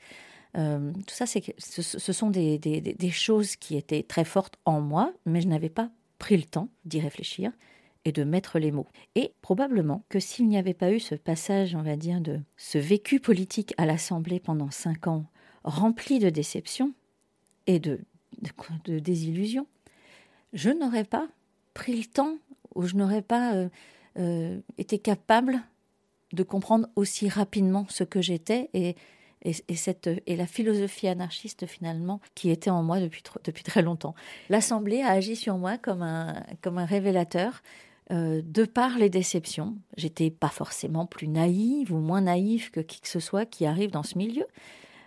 Euh, 0.56 0.92
tout 1.08 1.16
ça, 1.16 1.26
c'est 1.26 1.56
ce, 1.58 1.82
ce, 1.82 2.14
sont 2.14 2.30
des, 2.30 2.60
des, 2.60 3.10
choses 3.10 3.56
qui 3.56 3.76
étaient 3.76 4.04
très 4.04 4.24
fortes 4.24 4.58
en 4.66 4.82
moi, 4.82 5.12
mais 5.26 5.42
je 5.42 5.48
n'avais 5.48 5.70
pas 5.70 5.90
pris 6.20 6.38
le 6.38 6.44
temps 6.44 6.70
d'y 6.86 7.00
réfléchir 7.00 7.52
et 8.06 8.12
de 8.12 8.24
mettre 8.24 8.60
les 8.60 8.72
mots. 8.72 8.88
Et 9.16 9.34
probablement 9.42 10.06
que 10.10 10.20
s'il 10.20 10.48
n'y 10.48 10.58
avait 10.58 10.76
pas 10.76 10.92
eu 10.92 11.00
ce 11.00 11.16
passage, 11.16 11.74
on 11.74 11.82
va 11.82 11.96
dire, 11.96 12.22
de 12.22 12.40
ce 12.56 12.78
vécu 12.78 13.20
politique 13.20 13.74
à 13.78 13.86
l'Assemblée 13.86 14.40
pendant 14.40 14.70
cinq 14.70 15.08
ans, 15.08 15.26
rempli 15.64 16.20
de 16.20 16.30
déceptions, 16.30 16.94
et 17.68 17.80
de, 17.80 18.00
désillusion, 18.88 19.68
je 20.54 20.70
n'aurais 20.70 21.04
pas 21.04 21.28
pris 21.74 21.96
le 21.96 22.06
temps 22.06 22.38
ou 22.76 22.84
je 22.84 22.96
n'aurais 22.96 23.22
pas 23.22 23.54
euh, 23.54 23.70
euh, 24.20 24.60
été 24.78 25.00
capable 25.00 25.62
de 26.34 26.44
comprendre 26.44 26.88
aussi 26.96 27.30
rapidement 27.30 27.86
ce 27.90 28.04
que 28.04 28.22
j'étais 28.22 28.70
et, 28.74 28.96
et, 29.44 29.76
cette, 29.76 30.10
et 30.26 30.36
la 30.36 30.48
philosophie 30.48 31.08
anarchiste 31.08 31.66
finalement 31.66 32.22
qui 32.36 32.50
était 32.50 32.70
en 32.70 32.84
moi 32.84 33.00
depuis, 33.00 33.22
depuis 33.44 33.64
très 33.64 33.82
longtemps. 33.82 34.16
L'Assemblée 34.50 35.02
a 35.02 35.10
agi 35.10 35.36
sur 35.36 35.58
moi 35.58 35.78
comme 35.78 36.02
un, 36.02 36.44
comme 36.62 36.78
un 36.78 36.86
révélateur 36.86 37.62
euh, 38.12 38.42
de 38.44 38.66
par 38.66 38.98
les 38.98 39.10
déceptions. 39.10 39.76
J'étais 39.98 40.30
pas 40.30 40.50
forcément 40.50 41.06
plus 41.06 41.28
naïve 41.28 41.94
ou 41.94 42.00
moins 42.00 42.22
naïve 42.22 42.72
que 42.72 42.80
qui 42.80 43.02
que 43.02 43.08
ce 43.08 43.20
soit 43.20 43.46
qui 43.46 43.66
arrive 43.66 43.92
dans 43.92 44.04
ce 44.04 44.18
milieu. 44.18 44.46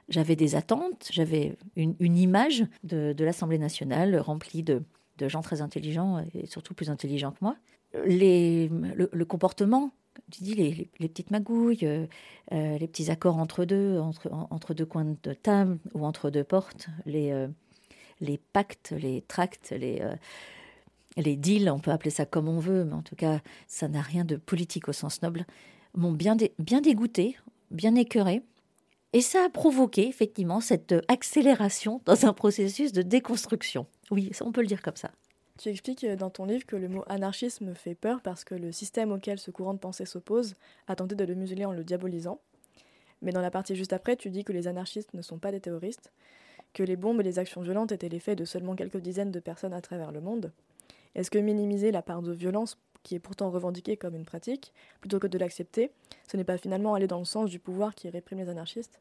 J'avais 0.08 0.36
des 0.36 0.54
attentes, 0.54 1.08
j'avais 1.10 1.56
une, 1.74 2.16
image 2.16 2.64
de, 2.84 3.14
l'Assemblée 3.18 3.58
nationale 3.58 4.16
remplie 4.18 4.62
de, 4.62 4.82
gens 5.20 5.42
très 5.42 5.62
intelligents 5.62 6.24
et 6.34 6.46
surtout 6.46 6.74
plus 6.74 6.90
intelligents 6.90 7.32
que 7.32 7.38
moi. 7.40 7.56
Le, 7.92 9.24
comportement, 9.24 9.90
tu 10.30 10.44
dis, 10.44 10.54
les, 10.54 11.08
petites 11.08 11.32
magouilles, 11.32 11.80
euh, 11.82 12.06
euh, 12.52 12.78
les 12.78 12.86
petits 12.86 13.10
accords 13.10 13.38
entre 13.38 13.64
deux, 13.64 13.98
entre, 13.98 14.74
deux 14.74 14.86
coins 14.86 15.16
de 15.22 15.32
table 15.32 15.78
ou 15.94 16.04
entre 16.04 16.30
deux 16.30 16.44
portes, 16.44 16.86
les, 17.04 17.32
euh, 17.32 17.48
pactes, 18.52 18.92
les 18.96 19.22
tracts, 19.22 19.74
les, 19.76 21.36
deals, 21.36 21.68
on 21.68 21.80
peut 21.80 21.90
appeler 21.90 22.10
ça 22.10 22.26
comme 22.26 22.48
on 22.48 22.60
veut, 22.60 22.84
mais 22.84 22.94
en 22.94 23.02
tout 23.02 23.16
cas, 23.16 23.40
ça 23.66 23.88
n'a 23.88 24.02
rien 24.02 24.24
de 24.24 24.36
politique 24.36 24.88
au 24.88 24.92
sens 24.92 25.20
noble, 25.22 25.46
m'ont 25.94 26.12
bien, 26.12 26.36
bien 26.60 26.80
dégoûté, 26.80 27.36
bien 27.72 27.96
écœuré. 27.96 28.42
Et 29.12 29.20
ça 29.20 29.44
a 29.44 29.48
provoqué 29.48 30.08
effectivement 30.08 30.60
cette 30.60 30.94
accélération 31.08 32.00
dans 32.04 32.26
un 32.26 32.32
processus 32.32 32.92
de 32.92 33.02
déconstruction. 33.02 33.86
Oui, 34.10 34.30
on 34.40 34.52
peut 34.52 34.60
le 34.60 34.66
dire 34.66 34.82
comme 34.82 34.96
ça. 34.96 35.10
Tu 35.58 35.70
expliques 35.70 36.04
dans 36.04 36.28
ton 36.28 36.44
livre 36.44 36.66
que 36.66 36.76
le 36.76 36.88
mot 36.88 37.02
anarchisme 37.06 37.74
fait 37.74 37.94
peur 37.94 38.20
parce 38.20 38.44
que 38.44 38.54
le 38.54 38.72
système 38.72 39.10
auquel 39.10 39.38
ce 39.38 39.50
courant 39.50 39.72
de 39.72 39.78
pensée 39.78 40.04
s'oppose 40.04 40.54
a 40.86 40.96
tenté 40.96 41.14
de 41.14 41.24
le 41.24 41.34
museler 41.34 41.64
en 41.64 41.72
le 41.72 41.82
diabolisant. 41.82 42.40
Mais 43.22 43.32
dans 43.32 43.40
la 43.40 43.50
partie 43.50 43.74
juste 43.74 43.94
après, 43.94 44.16
tu 44.16 44.28
dis 44.28 44.44
que 44.44 44.52
les 44.52 44.68
anarchistes 44.68 45.14
ne 45.14 45.22
sont 45.22 45.38
pas 45.38 45.52
des 45.52 45.60
terroristes, 45.60 46.12
que 46.74 46.82
les 46.82 46.96
bombes 46.96 47.20
et 47.22 47.24
les 47.24 47.38
actions 47.38 47.62
violentes 47.62 47.92
étaient 47.92 48.10
l'effet 48.10 48.36
de 48.36 48.44
seulement 48.44 48.76
quelques 48.76 48.98
dizaines 48.98 49.32
de 49.32 49.40
personnes 49.40 49.72
à 49.72 49.80
travers 49.80 50.12
le 50.12 50.20
monde. 50.20 50.52
Est-ce 51.14 51.30
que 51.30 51.38
minimiser 51.38 51.90
la 51.90 52.02
part 52.02 52.20
de 52.20 52.32
violence 52.32 52.78
qui 53.06 53.14
est 53.14 53.20
pourtant 53.20 53.50
revendiquée 53.50 53.96
comme 53.96 54.16
une 54.16 54.24
pratique, 54.24 54.72
plutôt 55.00 55.20
que 55.20 55.28
de 55.28 55.38
l'accepter, 55.38 55.92
ce 56.28 56.36
n'est 56.36 56.42
pas 56.42 56.58
finalement 56.58 56.94
aller 56.94 57.06
dans 57.06 57.20
le 57.20 57.24
sens 57.24 57.48
du 57.48 57.60
pouvoir 57.60 57.94
qui 57.94 58.10
réprime 58.10 58.40
les 58.40 58.48
anarchistes? 58.48 59.00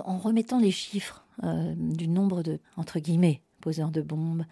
En 0.00 0.16
remettant 0.16 0.58
les 0.58 0.70
chiffres 0.70 1.22
euh, 1.42 1.74
du 1.76 2.08
nombre 2.08 2.42
de, 2.42 2.58
entre 2.78 3.00
guillemets, 3.00 3.42
poseurs 3.60 3.90
de 3.90 4.00
bombes, 4.00 4.46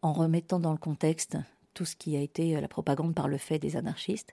en 0.00 0.12
remettant 0.12 0.60
dans 0.60 0.70
le 0.70 0.78
contexte 0.78 1.38
tout 1.74 1.84
ce 1.84 1.96
qui 1.96 2.16
a 2.16 2.20
été 2.20 2.56
euh, 2.56 2.60
la 2.60 2.68
propagande 2.68 3.16
par 3.16 3.26
le 3.26 3.36
fait 3.36 3.58
des 3.58 3.74
anarchistes, 3.76 4.32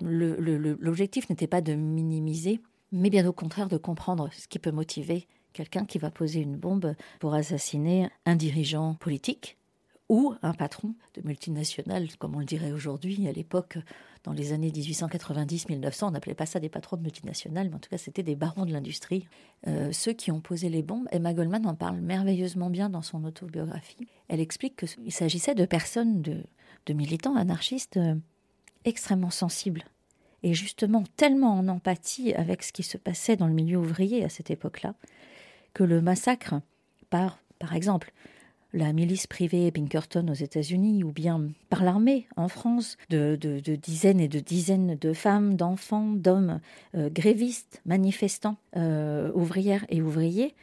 l'objectif 0.00 1.28
n'était 1.28 1.48
pas 1.48 1.62
de 1.62 1.74
minimiser, 1.74 2.60
mais 2.92 3.10
bien 3.10 3.26
au 3.26 3.32
contraire 3.32 3.68
de 3.68 3.76
comprendre 3.76 4.28
ce 4.32 4.46
qui 4.46 4.60
peut 4.60 4.70
motiver 4.70 5.26
quelqu'un 5.52 5.84
qui 5.84 5.98
va 5.98 6.12
poser 6.12 6.42
une 6.42 6.56
bombe 6.56 6.94
pour 7.18 7.34
assassiner 7.34 8.08
un 8.24 8.36
dirigeant 8.36 8.94
politique 8.94 9.55
ou 10.08 10.34
un 10.42 10.52
patron 10.52 10.94
de 11.14 11.22
multinationales, 11.24 12.08
comme 12.18 12.36
on 12.36 12.38
le 12.38 12.44
dirait 12.44 12.72
aujourd'hui. 12.72 13.26
À 13.26 13.32
l'époque, 13.32 13.78
dans 14.24 14.32
les 14.32 14.52
années 14.52 14.70
1890-1900, 14.70 16.04
on 16.04 16.10
n'appelait 16.12 16.34
pas 16.34 16.46
ça 16.46 16.60
des 16.60 16.68
patrons 16.68 16.96
de 16.96 17.02
multinationales, 17.02 17.68
mais 17.68 17.76
en 17.76 17.78
tout 17.78 17.90
cas, 17.90 17.98
c'était 17.98 18.22
des 18.22 18.36
barons 18.36 18.66
de 18.66 18.72
l'industrie. 18.72 19.26
Euh, 19.66 19.90
ceux 19.92 20.12
qui 20.12 20.30
ont 20.30 20.40
posé 20.40 20.68
les 20.68 20.82
bombes, 20.82 21.08
Emma 21.10 21.34
Goldman 21.34 21.66
en 21.66 21.74
parle 21.74 22.00
merveilleusement 22.00 22.70
bien 22.70 22.88
dans 22.88 23.02
son 23.02 23.24
autobiographie. 23.24 24.06
Elle 24.28 24.40
explique 24.40 24.84
qu'il 24.84 25.12
s'agissait 25.12 25.54
de 25.54 25.64
personnes, 25.64 26.22
de, 26.22 26.44
de 26.86 26.92
militants 26.92 27.36
anarchistes 27.36 27.96
euh, 27.96 28.14
extrêmement 28.84 29.30
sensibles 29.30 29.84
et 30.42 30.54
justement 30.54 31.02
tellement 31.16 31.58
en 31.58 31.66
empathie 31.66 32.32
avec 32.34 32.62
ce 32.62 32.72
qui 32.72 32.84
se 32.84 32.98
passait 32.98 33.36
dans 33.36 33.48
le 33.48 33.54
milieu 33.54 33.78
ouvrier 33.78 34.24
à 34.24 34.28
cette 34.28 34.50
époque-là, 34.50 34.94
que 35.74 35.82
le 35.82 36.00
massacre 36.00 36.54
par, 37.10 37.38
par 37.58 37.74
exemple, 37.74 38.12
la 38.72 38.92
milice 38.92 39.26
privée 39.26 39.70
Pinkerton 39.70 40.28
aux 40.28 40.34
États-Unis 40.34 41.04
ou 41.04 41.12
bien 41.12 41.50
par 41.70 41.84
l'armée 41.84 42.26
en 42.36 42.48
France, 42.48 42.96
de, 43.10 43.36
dizaines 43.76 44.20
et 44.20 44.28
de 44.28 44.40
dizaines 44.40 44.96
de 44.96 45.12
femmes, 45.12 45.56
d'enfants, 45.56 46.10
d'hommes 46.10 46.60
euh, 46.94 47.08
grévistes, 47.10 47.80
manifestants, 47.86 48.56
euh, 48.76 49.30
ouvrières 49.34 49.86
et 49.88 50.02
ouvriers, 50.02 50.54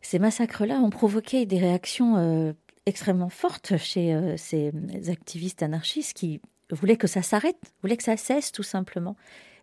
ces 0.00 0.18
massacres-là 0.18 0.80
ont 0.80 0.90
provoqué 0.90 1.44
des 1.46 1.58
réactions 1.58 2.16
euh, 2.16 2.52
extrêmement 2.86 3.28
fortes 3.28 3.76
chez 3.76 4.16
ces 4.38 4.72
activistes 5.08 5.62
anarchistes 5.62 6.16
qui 6.16 6.40
voulait 6.70 6.96
que 6.96 7.06
ça 7.06 7.22
s'arrête, 7.22 7.58
voulait 7.82 7.96
que 7.96 8.04
ça 8.04 8.16
cesse 8.16 8.52
tout 8.52 8.62
simplement. 8.62 9.16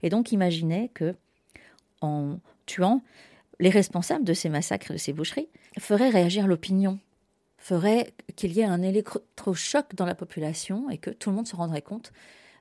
Et 0.04 0.10
donc 0.10 0.32
imaginait 0.32 0.92
que, 0.94 1.16
en 2.02 2.40
tuant 2.66 3.02
les 3.60 3.70
responsables 3.70 4.26
de 4.26 4.34
ces 4.34 4.50
massacres, 4.50 4.94
de 4.94 4.98
ces 4.98 5.14
boucheries, 5.14 5.50
ferait 5.80 6.10
réagir 6.10 6.48
l'opinion, 6.48 7.00
ferait 7.66 8.14
qu'il 8.36 8.54
y 8.54 8.60
ait 8.60 8.66
un 8.66 8.84
électrochoc 8.84 9.96
dans 9.96 10.06
la 10.06 10.14
population 10.14 10.88
et 10.92 11.00
que 11.00 11.10
tout 11.10 11.32
le 11.32 11.36
monde 11.36 11.48
se 11.48 11.56
rendrait 11.56 11.82
compte 11.82 12.14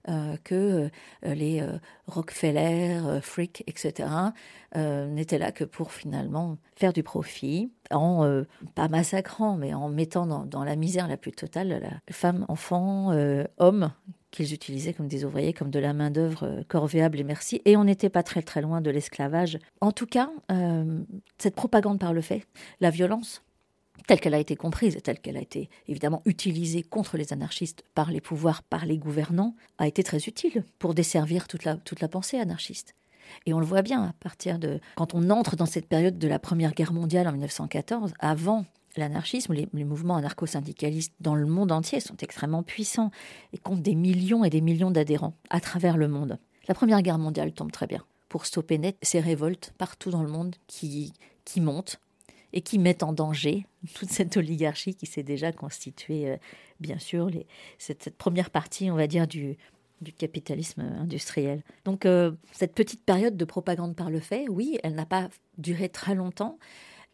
euh, 0.08 0.38
que 0.44 0.88
euh, 1.24 1.34
les 1.34 1.60
euh, 1.60 1.76
Rockefeller, 2.06 3.20
Frick, 3.20 3.64
etc., 3.66 4.08
n'étaient 4.74 5.38
là 5.38 5.52
que 5.52 5.62
pour 5.62 5.92
finalement 5.92 6.56
faire 6.74 6.92
du 6.92 7.02
profit, 7.04 7.70
en 7.92 8.42
pas 8.74 8.88
massacrant, 8.88 9.56
mais 9.56 9.72
en 9.72 9.88
mettant 9.88 10.26
dans, 10.26 10.64
la 10.64 10.74
misère 10.74 11.06
la 11.06 11.16
plus 11.16 11.30
totale 11.30 11.80
la 11.80 12.12
femme, 12.12 12.44
enfants, 12.48 13.12
hommes 13.58 13.92
qu'ils 14.32 14.52
utilisaient 14.52 14.92
comme 14.92 15.06
des 15.06 15.24
ouvriers, 15.24 15.52
comme 15.52 15.70
de 15.70 15.78
la 15.78 15.92
main-d'œuvre 15.92 16.64
corvéable 16.66 17.20
et 17.20 17.24
merci. 17.24 17.62
Et 17.66 17.76
on 17.76 17.84
n'était 17.84 18.08
pas 18.08 18.24
très 18.24 18.42
très 18.42 18.62
loin 18.62 18.80
de 18.80 18.90
l'esclavage. 18.90 19.60
En 19.80 19.92
tout 19.92 20.06
cas, 20.06 20.28
cette 21.38 21.54
propagande 21.54 22.00
par 22.00 22.12
le 22.12 22.20
fait, 22.20 22.44
la 22.80 22.90
violence, 22.90 23.43
telle 24.06 24.20
qu'elle 24.20 24.34
a 24.34 24.38
été 24.38 24.56
comprise, 24.56 24.98
telle 25.02 25.20
qu'elle 25.20 25.36
a 25.36 25.42
été 25.42 25.70
évidemment 25.88 26.22
utilisée 26.24 26.82
contre 26.82 27.16
les 27.16 27.32
anarchistes 27.32 27.84
par 27.94 28.10
les 28.10 28.20
pouvoirs, 28.20 28.62
par 28.62 28.86
les 28.86 28.98
gouvernants, 28.98 29.54
a 29.78 29.86
été 29.86 30.02
très 30.02 30.18
utile 30.18 30.64
pour 30.78 30.94
desservir 30.94 31.48
toute 31.48 31.64
la, 31.64 31.76
toute 31.76 32.00
la 32.00 32.08
pensée 32.08 32.38
anarchiste. 32.38 32.94
Et 33.46 33.54
on 33.54 33.60
le 33.60 33.66
voit 33.66 33.82
bien 33.82 34.02
à 34.04 34.12
partir 34.20 34.58
de 34.58 34.80
quand 34.96 35.14
on 35.14 35.30
entre 35.30 35.56
dans 35.56 35.66
cette 35.66 35.88
période 35.88 36.18
de 36.18 36.28
la 36.28 36.38
Première 36.38 36.74
Guerre 36.74 36.92
mondiale 36.92 37.26
en 37.26 37.32
1914, 37.32 38.12
avant 38.18 38.66
l'anarchisme, 38.96 39.54
les, 39.54 39.66
les, 39.72 39.84
mouvements 39.84 40.16
anarcho-syndicalistes 40.16 41.14
dans 41.20 41.34
le 41.34 41.46
monde 41.46 41.72
entier 41.72 42.00
sont 42.00 42.16
extrêmement 42.18 42.62
puissants 42.62 43.10
et 43.52 43.58
comptent 43.58 43.82
des 43.82 43.94
millions 43.94 44.44
et 44.44 44.50
des 44.50 44.60
millions 44.60 44.90
d'adhérents 44.90 45.34
à 45.50 45.60
travers 45.60 45.96
le 45.96 46.08
monde. 46.08 46.38
La 46.68 46.74
Première 46.74 47.02
Guerre 47.02 47.18
mondiale 47.18 47.52
tombe 47.52 47.72
très 47.72 47.86
bien 47.86 48.04
pour 48.28 48.46
stopper 48.46 48.78
net 48.78 48.96
ces 49.02 49.20
révoltes 49.20 49.72
partout 49.78 50.10
dans 50.10 50.22
le 50.22 50.28
monde 50.28 50.56
qui, 50.66 51.12
qui 51.44 51.60
montent 51.60 51.98
et 52.54 52.62
qui 52.62 52.78
mettent 52.78 53.02
en 53.02 53.12
danger 53.12 53.66
toute 53.94 54.08
cette 54.08 54.36
oligarchie 54.36 54.94
qui 54.94 55.06
s'est 55.06 55.24
déjà 55.24 55.52
constituée, 55.52 56.30
euh, 56.30 56.36
bien 56.80 56.98
sûr, 56.98 57.28
cette, 57.78 58.16
première 58.16 58.48
partie, 58.48 58.92
on 58.92 58.94
va 58.94 59.08
dire, 59.08 59.26
du, 59.26 59.56
du 60.00 60.12
capitalisme 60.12 60.80
industriel. 60.80 61.64
Donc 61.84 62.06
euh, 62.06 62.30
cette 62.52 62.72
petite 62.72 63.04
période 63.04 63.36
de 63.36 63.44
propagande 63.44 63.96
par 63.96 64.08
le 64.08 64.20
fait, 64.20 64.46
oui, 64.48 64.78
elle 64.84 64.94
n'a 64.94 65.04
pas 65.04 65.28
duré 65.58 65.88
très 65.88 66.14
longtemps, 66.14 66.58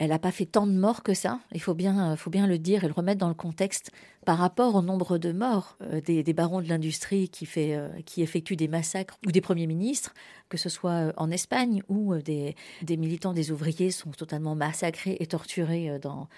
elle 0.00 0.08
n'a 0.08 0.18
pas 0.18 0.32
fait 0.32 0.46
tant 0.46 0.66
de 0.66 0.72
morts 0.72 1.02
que 1.02 1.12
ça. 1.12 1.40
Il 1.52 1.60
faut 1.60 1.74
bien, 1.74 2.16
faut 2.16 2.30
bien 2.30 2.46
le 2.46 2.58
dire 2.58 2.84
et 2.84 2.86
le 2.86 2.94
remettre 2.94 3.20
dans 3.20 3.28
le 3.28 3.34
contexte 3.34 3.90
par 4.24 4.38
rapport 4.38 4.74
au 4.74 4.80
nombre 4.80 5.18
de 5.18 5.30
morts 5.30 5.76
euh, 5.82 6.00
des, 6.00 6.32
barons 6.32 6.62
de 6.62 6.68
l'industrie 6.68 7.30
euh, 7.58 7.88
qui 8.06 8.22
effectuent 8.22 8.56
des 8.56 8.66
massacres 8.66 9.18
ou 9.26 9.30
des 9.30 9.42
premiers 9.42 9.66
ministres, 9.66 10.14
que 10.48 10.56
ce 10.56 10.70
soit 10.70 11.08
euh, 11.08 11.12
en 11.18 11.30
Espagne 11.30 11.82
où 11.88 12.14
des, 12.16 12.56
militants 12.88 13.34
des 13.34 13.50
ouvriers 13.52 13.90
sont 13.90 14.10
totalement 14.10 14.54
massacrés 14.54 15.18
et 15.20 15.26
torturés 15.26 15.98
dans, 16.00 16.28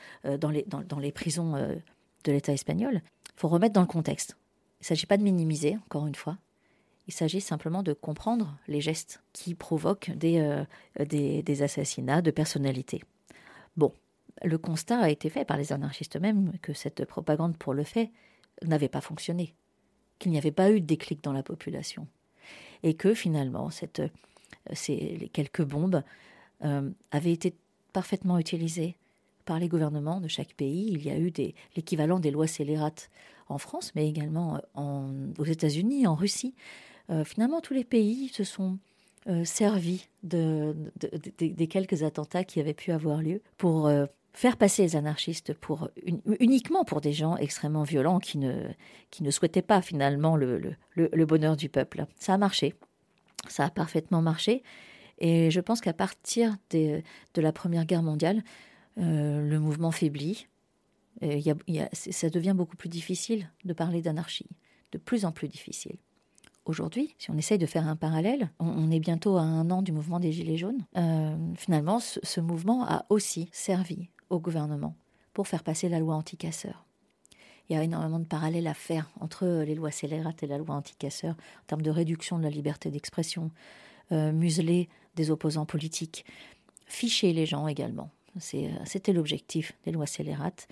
les, 0.50 1.12
prisons 1.12 1.52
de 1.52 2.32
l'État 2.32 2.52
espagnol. 2.52 3.00
Il 3.36 3.40
faut 3.40 3.48
remettre 3.48 3.74
dans 3.74 3.80
le 3.80 3.86
contexte. 3.86 4.36
Il 4.80 4.82
ne 4.82 4.86
s'agit 4.86 5.06
pas 5.06 5.16
de 5.16 5.22
minimiser, 5.22 5.78
encore 5.86 6.08
une 6.08 6.16
fois. 6.16 6.36
Il 7.06 7.14
s'agit 7.14 7.40
simplement 7.40 7.84
de 7.84 7.92
comprendre 7.92 8.56
les 8.66 8.80
gestes 8.80 9.22
qui 9.32 9.54
provoquent 9.54 10.10
des 10.16 11.62
assassinats 11.62 12.22
de 12.22 12.32
personnalités. 12.32 13.02
Bon, 13.76 13.92
le 14.42 14.58
constat 14.58 15.00
a 15.00 15.10
été 15.10 15.30
fait 15.30 15.44
par 15.44 15.56
les 15.56 15.72
anarchistes 15.72 16.16
eux-mêmes 16.16 16.52
que 16.62 16.72
cette 16.72 17.04
propagande 17.04 17.56
pour 17.56 17.74
le 17.74 17.84
fait 17.84 18.10
n'avait 18.62 18.88
pas 18.88 19.00
fonctionné, 19.00 19.54
qu'il 20.18 20.30
n'y 20.30 20.38
avait 20.38 20.52
pas 20.52 20.70
eu 20.70 20.80
de 20.80 20.86
déclic 20.86 21.22
dans 21.22 21.32
la 21.32 21.42
population, 21.42 22.06
et 22.82 22.94
que 22.94 23.14
finalement 23.14 23.70
cette, 23.70 24.02
ces, 24.72 25.30
quelques 25.32 25.64
bombes 25.64 26.02
euh, 26.64 26.90
avaient 27.10 27.32
été 27.32 27.54
parfaitement 27.92 28.38
utilisées 28.38 28.96
par 29.44 29.58
les 29.58 29.68
gouvernements 29.68 30.20
de 30.20 30.28
chaque 30.28 30.54
pays. 30.54 30.92
Il 30.92 31.04
y 31.04 31.10
a 31.10 31.18
eu 31.18 31.32
l'équivalent 31.76 32.20
des 32.20 32.30
lois 32.30 32.46
scélérates 32.46 33.10
en 33.48 33.58
France, 33.58 33.92
mais 33.94 34.08
également 34.08 34.60
en, 34.74 35.10
aux 35.38 35.44
États-Unis, 35.44 36.06
en 36.06 36.14
Russie. 36.14 36.54
Euh, 37.10 37.24
finalement, 37.24 37.60
tous 37.60 37.74
les 37.74 37.84
pays 37.84 38.28
se 38.28 38.44
sont 38.44 38.78
euh, 39.28 39.44
servi 39.44 40.08
de, 40.24 40.74
des 41.38 41.66
quelques 41.68 42.02
attentats 42.02 42.42
qui 42.42 42.58
avaient 42.58 42.74
pu 42.74 42.90
avoir 42.90 43.22
lieu 43.22 43.40
pour 43.56 43.86
euh, 43.86 44.06
faire 44.32 44.56
passer 44.56 44.82
les 44.82 44.96
anarchistes 44.96 45.54
pour 45.54 45.90
uniquement 46.40 46.84
pour 46.84 47.00
des 47.00 47.12
gens 47.12 47.36
extrêmement 47.36 47.84
violents 47.84 48.18
qui 48.18 48.38
ne, 48.38 48.68
qui 49.10 49.22
ne 49.22 49.30
souhaitaient 49.30 49.62
pas 49.62 49.80
finalement 49.80 50.36
le, 50.36 50.60
le, 50.96 51.26
bonheur 51.26 51.56
du 51.56 51.68
peuple. 51.68 52.06
Ça 52.18 52.34
a 52.34 52.38
marché, 52.38 52.74
ça 53.48 53.66
a 53.66 53.70
parfaitement 53.70 54.22
marché. 54.22 54.64
Et 55.18 55.52
je 55.52 55.60
pense 55.60 55.80
qu'à 55.80 55.92
partir 55.92 56.56
de 56.70 57.02
la 57.36 57.52
Première 57.52 57.84
Guerre 57.84 58.02
mondiale, 58.02 58.42
euh, 58.98 59.48
le 59.48 59.60
mouvement 59.60 59.92
faiblit. 59.92 60.48
Et 61.20 61.40
ça 61.92 62.28
devient 62.28 62.54
beaucoup 62.56 62.76
plus 62.76 62.88
difficile 62.88 63.48
de 63.64 63.72
parler 63.72 64.02
d'anarchie, 64.02 64.48
de 64.90 64.98
plus 64.98 65.24
en 65.24 65.30
plus 65.30 65.46
difficile. 65.46 65.96
Aujourd'hui, 66.64 67.14
si 67.18 67.30
on 67.30 67.36
essaye 67.36 67.58
de 67.58 67.66
faire 67.66 67.88
un 67.88 67.96
parallèle, 67.96 68.50
on, 68.60 68.90
est 68.92 69.00
bientôt 69.00 69.36
à 69.36 69.42
un 69.42 69.68
an 69.70 69.82
du 69.82 69.90
mouvement 69.90 70.20
des 70.20 70.30
Gilets 70.30 70.58
jaunes. 70.58 70.86
Euh, 70.96 71.36
finalement, 71.56 71.98
ce, 71.98 72.40
mouvement 72.40 72.86
a 72.86 73.04
aussi 73.08 73.48
servi 73.52 74.10
au 74.30 74.38
gouvernement 74.38 74.94
pour 75.32 75.48
faire 75.48 75.64
passer 75.64 75.88
la 75.88 75.98
loi 75.98 76.14
anti-casseurs. 76.14 76.84
Il 77.68 77.74
y 77.74 77.78
a 77.78 77.82
énormément 77.82 78.20
de 78.20 78.26
parallèles 78.26 78.68
à 78.68 78.74
faire 78.74 79.10
entre 79.20 79.64
les 79.66 79.74
lois 79.74 79.90
scélérates 79.90 80.44
et 80.44 80.46
la 80.46 80.58
loi 80.58 80.76
anti-casseurs 80.76 81.34
en 81.34 81.66
termes 81.66 81.82
de 81.82 81.90
réduction 81.90 82.38
de 82.38 82.44
la 82.44 82.50
liberté 82.50 82.90
d'expression, 82.90 83.50
euh, 84.12 84.30
museler 84.30 84.88
des 85.16 85.32
opposants 85.32 85.66
politiques, 85.66 86.24
ficher 86.86 87.32
les 87.32 87.46
gens 87.46 87.66
également. 87.66 88.10
Euh, 88.54 88.68
c'était 88.84 89.12
l'objectif 89.12 89.72
des 89.84 89.90
lois 89.90 90.06
scélérates. 90.06 90.68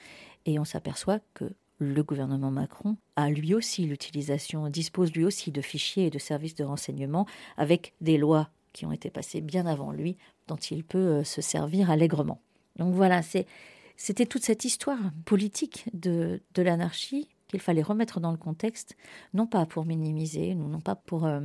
Et 0.47 0.59
on 0.59 0.65
s'aperçoit 0.65 1.19
que 1.35 1.53
le 1.81 2.03
gouvernement 2.03 2.51
Macron 2.51 2.97
a 3.17 3.31
lui 3.31 3.55
aussi 3.55 3.85
l'utilisation, 3.87 4.69
dispose 4.69 5.13
lui 5.13 5.25
aussi 5.25 5.51
de 5.51 5.63
fichiers 5.63 6.07
et 6.07 6.11
de 6.11 6.19
services 6.19 6.55
de 6.55 6.63
renseignement 6.63 7.27
avec 7.57 7.95
des 8.01 8.19
lois 8.19 8.51
qui 8.73 8.87
ont 8.87 8.93
été 8.93 9.11
passées 9.11 9.41
bien 9.41 9.67
avant 9.67 9.91
lui, 9.91 10.17
dont 10.47 10.57
il 10.57 10.85
peut 10.85 10.99
euh, 10.99 11.25
se 11.25 11.41
servir 11.41 11.91
allègrement. 11.91 12.41
Donc 12.77 12.95
voilà, 12.95 13.23
c'était 13.23 14.27
toute 14.27 14.45
cette 14.45 14.65
histoire 14.65 14.99
politique 15.25 15.87
de, 15.93 16.41
de 16.55 16.63
l'anarchie 16.63 17.29
qu'il 17.49 17.61
fallait 17.61 17.83
remettre 17.83 18.21
dans 18.21 18.31
le 18.31 18.37
contexte, 18.37 18.97
non 19.35 19.47
pas 19.47 19.67
pour 19.67 19.85
minimiser, 19.85 20.55
non 20.55 20.81
pas 20.81 20.95
pour 20.95 21.25
euh, 21.25 21.41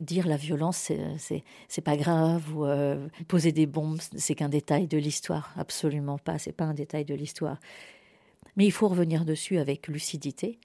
dire 0.00 0.26
la 0.26 0.36
violence, 0.36 0.92
c'est 1.18 1.80
pas 1.80 1.96
grave, 1.96 2.54
ou 2.54 2.66
euh, 2.66 3.08
poser 3.28 3.52
des 3.52 3.66
bombes, 3.66 4.00
c'est 4.16 4.34
qu'un 4.34 4.48
détail 4.48 4.86
de 4.86 4.98
l'histoire. 4.98 5.52
Absolument 5.56 6.18
pas, 6.18 6.38
c'est 6.38 6.52
pas 6.52 6.64
un 6.64 6.74
détail 6.74 7.04
de 7.04 7.14
l'histoire. 7.14 7.58
Mais 8.56 8.66
il 8.66 8.72
faut 8.72 8.88
revenir 8.88 9.24
dessus 9.24 9.58
avec 9.58 9.88
lucidité. 9.88 10.58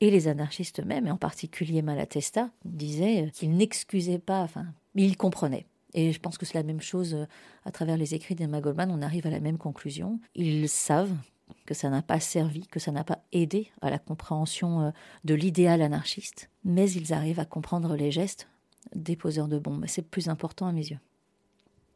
Et 0.00 0.10
les 0.10 0.28
anarchistes 0.28 0.80
eux-mêmes, 0.80 1.06
et 1.06 1.10
en 1.10 1.16
particulier 1.16 1.80
Malatesta, 1.82 2.50
disaient 2.64 3.30
qu'ils 3.32 3.56
n'excusaient 3.56 4.18
pas, 4.18 4.42
enfin, 4.42 4.66
ils 4.94 5.16
comprenaient. 5.16 5.66
Et 5.94 6.12
je 6.12 6.20
pense 6.20 6.36
que 6.36 6.44
c'est 6.44 6.58
la 6.58 6.62
même 6.62 6.82
chose 6.82 7.14
euh, 7.14 7.26
à 7.64 7.72
travers 7.72 7.96
les 7.96 8.14
écrits 8.14 8.34
d'Emma 8.34 8.60
Goldman, 8.60 8.90
on 8.90 9.00
arrive 9.00 9.26
à 9.26 9.30
la 9.30 9.40
même 9.40 9.56
conclusion. 9.56 10.20
Ils 10.34 10.68
savent 10.68 11.16
que 11.64 11.74
ça 11.74 11.88
n'a 11.88 12.02
pas 12.02 12.20
servi, 12.20 12.66
que 12.66 12.78
ça 12.78 12.92
n'a 12.92 13.04
pas 13.04 13.20
aidé 13.32 13.70
à 13.80 13.88
la 13.88 13.98
compréhension 13.98 14.82
euh, 14.82 14.90
de 15.24 15.34
l'idéal 15.34 15.80
anarchiste, 15.80 16.50
mais 16.64 16.90
ils 16.90 17.14
arrivent 17.14 17.40
à 17.40 17.46
comprendre 17.46 17.96
les 17.96 18.10
gestes 18.10 18.48
des 18.94 19.16
poseurs 19.16 19.48
de 19.48 19.58
bombes. 19.58 19.84
C'est 19.88 20.06
plus 20.08 20.28
important 20.28 20.66
à 20.66 20.72
mes 20.72 20.86
yeux. 20.86 20.98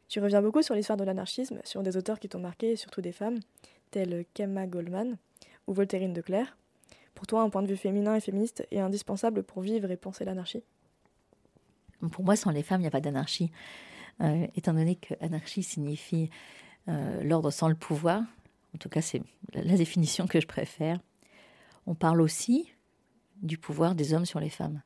Tu 0.07 0.19
reviens 0.19 0.41
beaucoup 0.41 0.61
sur 0.61 0.75
l'histoire 0.75 0.97
de 0.97 1.03
l'anarchisme, 1.03 1.61
sur 1.63 1.83
des 1.83 1.95
auteurs 1.95 2.19
qui 2.19 2.27
t'ont 2.27 2.39
marqué, 2.39 2.75
surtout 2.75 3.01
des 3.01 3.13
femmes, 3.13 3.39
telles 3.91 4.25
Kemma 4.33 4.67
Goldman 4.67 5.17
ou 5.67 5.73
Voltairine 5.73 6.13
de 6.13 6.21
Clerc. 6.21 6.57
Pour 7.13 7.27
toi, 7.27 7.41
un 7.41 7.49
point 7.49 7.61
de 7.61 7.67
vue 7.67 7.77
féminin 7.77 8.15
et 8.15 8.21
féministe 8.21 8.65
est 8.71 8.79
indispensable 8.79 9.43
pour 9.43 9.61
vivre 9.61 9.91
et 9.91 9.97
penser 9.97 10.25
l'anarchie? 10.25 10.63
Pour 12.11 12.23
moi, 12.23 12.35
sans 12.35 12.51
les 12.51 12.63
femmes, 12.63 12.79
il 12.79 12.83
n'y 12.83 12.87
a 12.87 12.91
pas 12.91 13.01
d'anarchie. 13.01 13.51
Euh, 14.21 14.47
étant 14.55 14.73
donné 14.73 14.95
que 14.95 15.13
anarchie 15.19 15.63
signifie 15.63 16.29
euh, 16.87 17.23
l'ordre 17.23 17.51
sans 17.51 17.67
le 17.67 17.75
pouvoir, 17.75 18.23
en 18.75 18.77
tout 18.77 18.89
cas 18.89 19.01
c'est 19.01 19.21
la 19.53 19.77
définition 19.77 20.27
que 20.27 20.39
je 20.39 20.47
préfère, 20.47 20.99
on 21.87 21.95
parle 21.95 22.21
aussi 22.21 22.71
du 23.41 23.57
pouvoir 23.57 23.95
des 23.95 24.13
hommes 24.13 24.25
sur 24.25 24.39
les 24.39 24.49
femmes. 24.49 24.81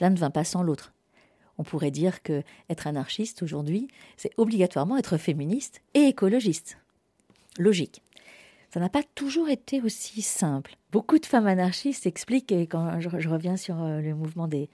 L'un 0.00 0.10
ne 0.10 0.16
va 0.16 0.30
pas 0.30 0.44
sans 0.44 0.62
l'autre. 0.62 0.92
On 1.56 1.62
pourrait 1.62 1.90
dire 1.90 2.22
que 2.22 2.42
être 2.68 2.86
anarchiste 2.86 3.42
aujourd'hui, 3.42 3.88
c'est 4.16 4.32
obligatoirement 4.36 4.96
être 4.96 5.16
féministe 5.16 5.82
et 5.94 6.08
écologiste. 6.08 6.78
Logique. 7.58 8.02
Ça 8.74 8.80
n'a 8.80 8.88
pas 8.88 9.04
toujours 9.14 9.48
été 9.48 9.80
aussi 9.82 10.20
simple. 10.20 10.74
Beaucoup 10.90 11.20
de 11.20 11.26
femmes 11.26 11.46
anarchistes 11.46 12.06
expliquent, 12.06 12.50
et 12.50 12.66
quand 12.66 12.98
je, 12.98 13.28
reviens 13.28 13.56
sur 13.56 13.80
euh, 13.80 14.00
le 14.00 14.16
mouvement 14.16 14.48
des, 14.48 14.68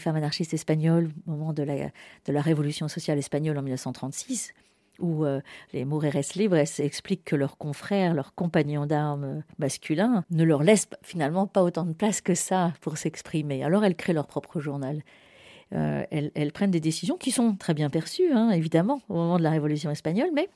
femmes 0.00 0.16
anarchistes 0.16 0.52
espagnoles 0.52 1.10
au 1.28 1.30
moment 1.30 1.52
de 1.52 1.62
la, 1.62 2.42
révolution 2.42 2.88
sociale 2.88 3.18
espagnole 3.18 3.56
en 3.56 3.62
1936, 3.62 4.52
où 4.98 5.24
euh, 5.24 5.40
les 5.72 5.84
Mujeres 5.84 6.24
Libres 6.34 6.56
expliquent 6.56 7.22
que 7.22 7.36
leurs 7.36 7.56
confrères, 7.56 8.14
leurs 8.14 8.34
compagnons 8.34 8.84
d'armes 8.84 9.44
masculins, 9.60 10.24
ne 10.32 10.42
leur 10.42 10.64
laissent 10.64 10.88
finalement 11.02 11.46
pas 11.46 11.62
autant 11.62 11.84
de 11.84 11.92
place 11.92 12.20
que 12.20 12.34
ça 12.34 12.72
pour 12.80 12.98
s'exprimer. 12.98 13.62
Alors 13.62 13.84
elles 13.84 13.94
créent 13.94 14.12
leur 14.12 14.26
propre 14.26 14.58
journal. 14.58 15.04
Euh, 15.72 16.04
elles, 16.10 16.52
prennent 16.52 16.72
des 16.72 16.80
décisions 16.80 17.16
qui 17.16 17.30
sont 17.30 17.54
très 17.54 17.74
bien 17.74 17.90
perçues, 17.90 18.32
hein, 18.32 18.50
évidemment, 18.50 19.02
au 19.08 19.14
moment 19.14 19.38
de 19.38 19.44
la 19.44 19.50
Révolution 19.50 19.92
espagnole, 19.92 20.30
mais 20.34 20.48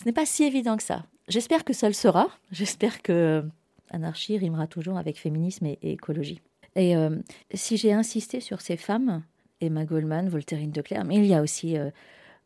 ce 0.00 0.06
n'est 0.06 0.12
pas 0.12 0.26
si 0.26 0.44
évident 0.44 0.76
que 0.76 0.82
ça. 0.82 1.04
J'espère 1.28 1.64
que 1.64 1.72
ça 1.72 1.88
le 1.88 1.94
sera. 1.94 2.28
J'espère 2.50 3.02
que 3.02 3.44
anarchie 3.90 4.38
rimera 4.38 4.66
toujours 4.66 4.96
avec 4.96 5.18
féminisme 5.18 5.66
et, 5.66 5.78
écologie. 5.82 6.40
Et 6.74 6.96
euh, 6.96 7.18
si 7.52 7.76
j'ai 7.76 7.92
insisté 7.92 8.40
sur 8.40 8.60
ces 8.60 8.76
femmes, 8.76 9.22
Emma 9.60 9.84
Goldman, 9.84 10.28
Voltairine 10.28 10.70
de 10.70 10.80
Clerc, 10.80 11.04
mais 11.04 11.16
il 11.16 11.26
y 11.26 11.34
a 11.34 11.42
aussi 11.42 11.76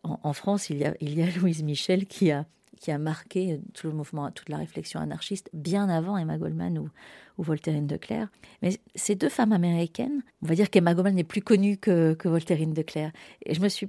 en, 0.02 0.32
France, 0.32 0.70
il 0.70 0.78
y, 0.78 0.84
a, 1.22 1.30
Louise 1.38 1.62
Michel 1.62 2.06
qui 2.06 2.30
a, 2.30 2.44
qui 2.80 2.90
a 2.90 2.98
marqué 2.98 3.60
tout 3.72 3.86
le 3.86 3.94
mouvement, 3.94 4.30
toute 4.30 4.48
la 4.48 4.56
réflexion 4.56 5.00
anarchiste 5.00 5.48
bien 5.52 5.88
avant 5.88 6.18
Emma 6.18 6.36
Goldman 6.36 6.78
ou, 6.78 6.90
ou 7.38 7.42
Voltairine 7.42 7.86
de 7.86 7.96
Clerc. 7.96 8.28
Mais 8.62 8.78
ces 8.94 9.14
deux 9.14 9.28
femmes 9.28 9.52
américaines, 9.52 10.22
on 10.42 10.46
va 10.46 10.54
dire 10.54 10.70
qu'Emma 10.70 10.94
Goldman 10.94 11.18
est 11.18 11.24
plus 11.24 11.42
connue 11.42 11.76
que, 11.76 12.14
que 12.14 12.28
Voltairine 12.28 12.72
de 12.72 12.82
Clerc. 12.82 13.12
Et 13.46 13.54
je 13.54 13.60
me 13.60 13.68
suis, 13.68 13.88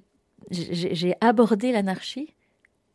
j'ai 0.52 1.16
abordé 1.20 1.72
l'anarchie 1.72 2.34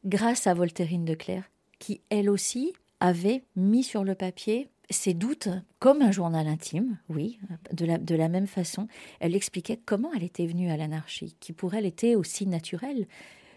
grâce 0.05 0.47
à 0.47 0.55
Voltairine 0.55 1.05
de 1.05 1.15
Clerc, 1.15 1.51
qui 1.79 2.01
elle 2.11 2.31
aussi 2.31 2.73
avait 3.01 3.43
mis 3.57 3.83
sur 3.83 4.05
le 4.05 4.15
papier 4.15 4.69
ses 4.91 5.15
doutes 5.15 5.49
comme 5.79 6.03
un 6.03 6.11
journal 6.11 6.47
intime, 6.49 6.99
oui, 7.09 7.39
de 7.73 7.87
la, 7.87 7.99
de 7.99 8.15
la 8.15 8.29
même 8.29 8.49
façon. 8.49 8.89
Elle 9.21 9.37
expliquait 9.37 9.81
comment 9.85 10.13
elle 10.13 10.25
était 10.25 10.47
venue 10.47 10.71
à 10.71 10.77
l'anarchie, 10.77 11.37
qui 11.41 11.53
pour 11.53 11.75
elle 11.75 11.87
était 11.87 12.17
aussi 12.17 12.47
naturelle. 12.47 13.07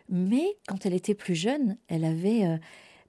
Mais 0.09 0.57
quand 0.67 0.85
elle 0.85 0.93
était 0.93 1.15
plus 1.15 1.35
jeune, 1.35 1.77
elle 1.87 2.05
avait 2.05 2.45
euh, 2.45 2.57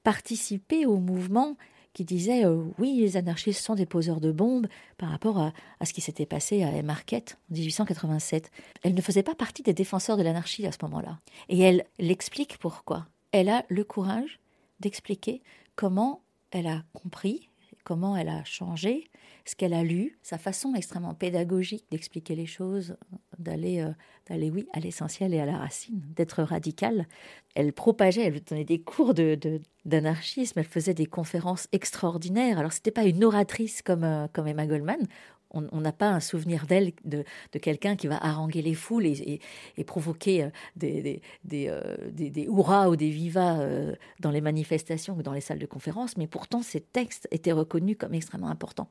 participé 0.02 0.86
au 0.86 0.96
mouvement 0.96 1.56
qui 1.92 2.04
disait 2.04 2.44
euh, 2.44 2.64
oui, 2.78 2.96
les 2.98 3.16
anarchistes 3.16 3.60
sont 3.60 3.74
des 3.74 3.86
poseurs 3.86 4.20
de 4.20 4.32
bombes 4.32 4.66
par 4.96 5.10
rapport 5.10 5.38
à, 5.38 5.52
à 5.78 5.86
ce 5.86 5.92
qui 5.92 6.00
s'était 6.00 6.26
passé 6.26 6.62
à 6.62 6.82
Marquette 6.82 7.38
en 7.50 7.54
1887. 7.54 8.50
Elle 8.82 8.94
ne 8.94 9.00
faisait 9.00 9.22
pas 9.22 9.34
partie 9.34 9.62
des 9.62 9.74
défenseurs 9.74 10.16
de 10.16 10.22
l'anarchie 10.22 10.66
à 10.66 10.72
ce 10.72 10.78
moment-là. 10.82 11.20
Et 11.48 11.60
elle 11.60 11.84
l'explique 11.98 12.58
pourquoi. 12.58 13.06
Elle 13.36 13.48
a 13.48 13.64
le 13.68 13.82
courage 13.82 14.38
d'expliquer 14.78 15.42
comment 15.74 16.22
elle 16.52 16.68
a 16.68 16.84
compris 16.92 17.50
comment 17.84 18.16
elle 18.16 18.30
a 18.30 18.42
changé, 18.44 19.10
ce 19.44 19.54
qu'elle 19.54 19.74
a 19.74 19.84
lu, 19.84 20.18
sa 20.22 20.38
façon 20.38 20.74
extrêmement 20.74 21.14
pédagogique 21.14 21.84
d'expliquer 21.90 22.34
les 22.34 22.46
choses, 22.46 22.96
d'aller, 23.38 23.80
euh, 23.80 23.90
d'aller 24.28 24.50
oui, 24.50 24.66
à 24.72 24.80
l'essentiel 24.80 25.34
et 25.34 25.40
à 25.40 25.46
la 25.46 25.58
racine, 25.58 26.02
d'être 26.16 26.42
radicale. 26.42 27.06
Elle 27.54 27.72
propageait, 27.72 28.22
elle 28.22 28.42
donnait 28.42 28.64
des 28.64 28.80
cours 28.80 29.12
de, 29.12 29.38
d'anarchisme, 29.84 30.58
elle 30.58 30.66
faisait 30.66 30.94
des 30.94 31.06
conférences 31.06 31.68
extraordinaires. 31.72 32.58
Alors, 32.58 32.72
c'était 32.72 32.90
pas 32.90 33.04
une 33.04 33.22
oratrice 33.22 33.82
comme, 33.82 34.04
euh, 34.04 34.26
comme 34.32 34.48
Emma 34.48 34.66
Goldman, 34.66 35.06
on 35.54 35.80
n'a 35.80 35.92
pas 35.92 36.10
un 36.10 36.20
souvenir 36.20 36.66
d'elle, 36.66 36.92
de, 37.04 37.24
quelqu'un 37.58 37.96
qui 37.96 38.06
va 38.06 38.16
haranguer 38.16 38.62
les 38.62 38.74
foules 38.74 39.06
et, 39.06 39.40
provoquer 39.86 40.44
euh, 40.44 40.48
euh, 40.82 41.96
des, 42.12 42.30
des, 42.30 42.42
hurrahs 42.44 42.88
ou 42.88 42.96
des 42.96 43.10
vivas 43.10 43.60
euh, 43.60 43.94
dans 44.20 44.30
les 44.30 44.40
manifestations 44.40 45.16
ou 45.16 45.22
dans 45.22 45.32
les 45.32 45.40
salles 45.40 45.58
de 45.58 45.66
conférence, 45.66 46.16
mais 46.16 46.26
pourtant 46.26 46.62
ces 46.62 46.80
textes 46.80 47.28
étaient 47.30 47.52
reconnus 47.52 47.96
comme 47.98 48.14
extrêmement 48.14 48.48
importants. 48.48 48.88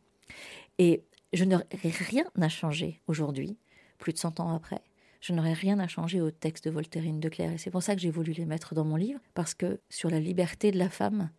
Et 0.78 1.04
je 1.34 1.44
n'aurais 1.46 1.66
rien 1.82 2.26
à 2.40 2.50
changer 2.50 3.02
aujourd'hui, 3.08 3.58
plus 3.98 4.14
de 4.14 4.18
100 4.18 4.40
ans 4.40 4.56
après. 4.56 4.82
Je 5.22 5.34
n'aurais 5.34 5.54
rien 5.54 5.80
à 5.80 5.88
changer 5.88 6.20
au 6.20 6.32
texte 6.32 6.66
de 6.66 6.72
Voltairine 6.72 7.20
de 7.20 7.30
Clerc. 7.30 7.54
Et 7.54 7.58
c'est 7.58 7.72
pour 7.72 7.82
ça 7.82 7.96
que 7.96 8.02
j'ai 8.02 8.12
voulu 8.12 8.34
les 8.34 8.46
mettre 8.46 8.76
dans 8.76 8.84
mon 8.84 8.98
livre, 8.98 9.20
parce 9.34 9.54
que 9.54 9.80
sur 9.90 10.10
la 10.10 10.20
liberté 10.20 10.72
de 10.72 10.78
la 10.78 10.90
femme, 10.90 11.30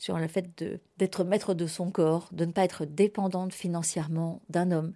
sur 0.00 0.18
le 0.18 0.28
fait 0.28 0.64
d'être 0.96 1.24
maître 1.24 1.52
de 1.52 1.66
son 1.66 1.90
corps, 1.90 2.30
de 2.32 2.46
ne 2.46 2.52
pas 2.52 2.64
être 2.64 2.86
dépendante 2.86 3.52
financièrement 3.52 4.40
d'un 4.48 4.70
homme. 4.70 4.94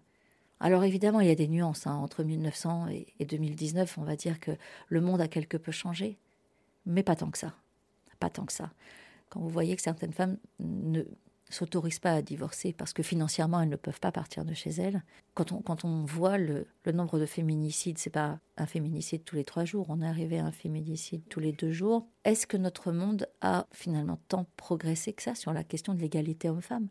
Alors 0.61 0.83
évidemment, 0.83 1.21
il 1.21 1.29
y 1.29 1.31
a 1.31 1.35
des 1.35 1.47
nuances. 1.47 1.87
Hein. 1.87 1.95
Entre 1.95 2.25
1900 2.25 2.87
et 2.89 3.25
2019, 3.27 3.99
on 3.99 4.03
va 4.03 4.17
dire 4.17 4.41
que 4.41 4.53
le 4.89 5.03
monde 5.03 5.21
a 5.21 5.29
quelque 5.29 5.59
peu 5.59 5.73
changé, 5.73 6.17
mais 6.87 7.03
pas 7.03 7.17
tant 7.17 7.31
que 7.31 7.37
ça. 7.37 7.53
Pas 8.19 8.31
tant 8.31 8.47
que 8.47 8.53
ça. 8.53 8.73
Quand 9.29 9.41
vous 9.41 9.51
voyez 9.51 9.77
que 9.77 9.83
certaines 9.83 10.15
femmes 10.15 10.39
ne, 10.59 11.03
s'autorisent 11.55 11.99
pas 11.99 12.13
à 12.13 12.23
divorcer 12.23 12.73
parce 12.73 12.93
que 12.93 13.03
financièrement 13.03 13.61
elles 13.61 13.69
ne 13.69 13.77
peuvent 13.77 14.01
pas 14.01 14.13
partir 14.13 14.45
de 14.45 14.55
chez 14.55 14.71
elles. 14.71 15.03
Quand 15.35 15.53
on, 15.53 15.63
quand 15.63 15.85
on 15.85 16.05
voit 16.05 16.39
le, 16.39 16.67
le 16.85 16.93
nombre 16.93 17.19
de 17.19 17.27
féminicides, 17.27 17.99
c'est 17.99 18.11
pas 18.11 18.39
un 18.57 18.67
féminicide 18.67 19.25
tous 19.25 19.37
les 19.37 19.45
trois 19.45 19.65
jours, 19.65 19.87
on 19.89 20.03
est 20.03 20.07
arrivé 20.07 20.39
à 20.39 20.47
un 20.47 20.53
féminicide 20.53 21.23
tous 21.29 21.41
les 21.41 21.53
deux 21.53 21.73
jours. 21.73 22.07
Est-ce 22.25 22.47
que 22.47 22.57
notre 22.57 22.93
monde 22.93 23.27
a 23.41 23.67
finalement 23.73 24.19
tant 24.29 24.47
progressé 24.57 25.13
que 25.13 25.23
ça 25.23 25.35
sur 25.35 25.53
la 25.53 25.65
question 25.65 25.95
de 25.95 26.01
l'égalité 26.01 26.49
homme-femme? 26.49 26.89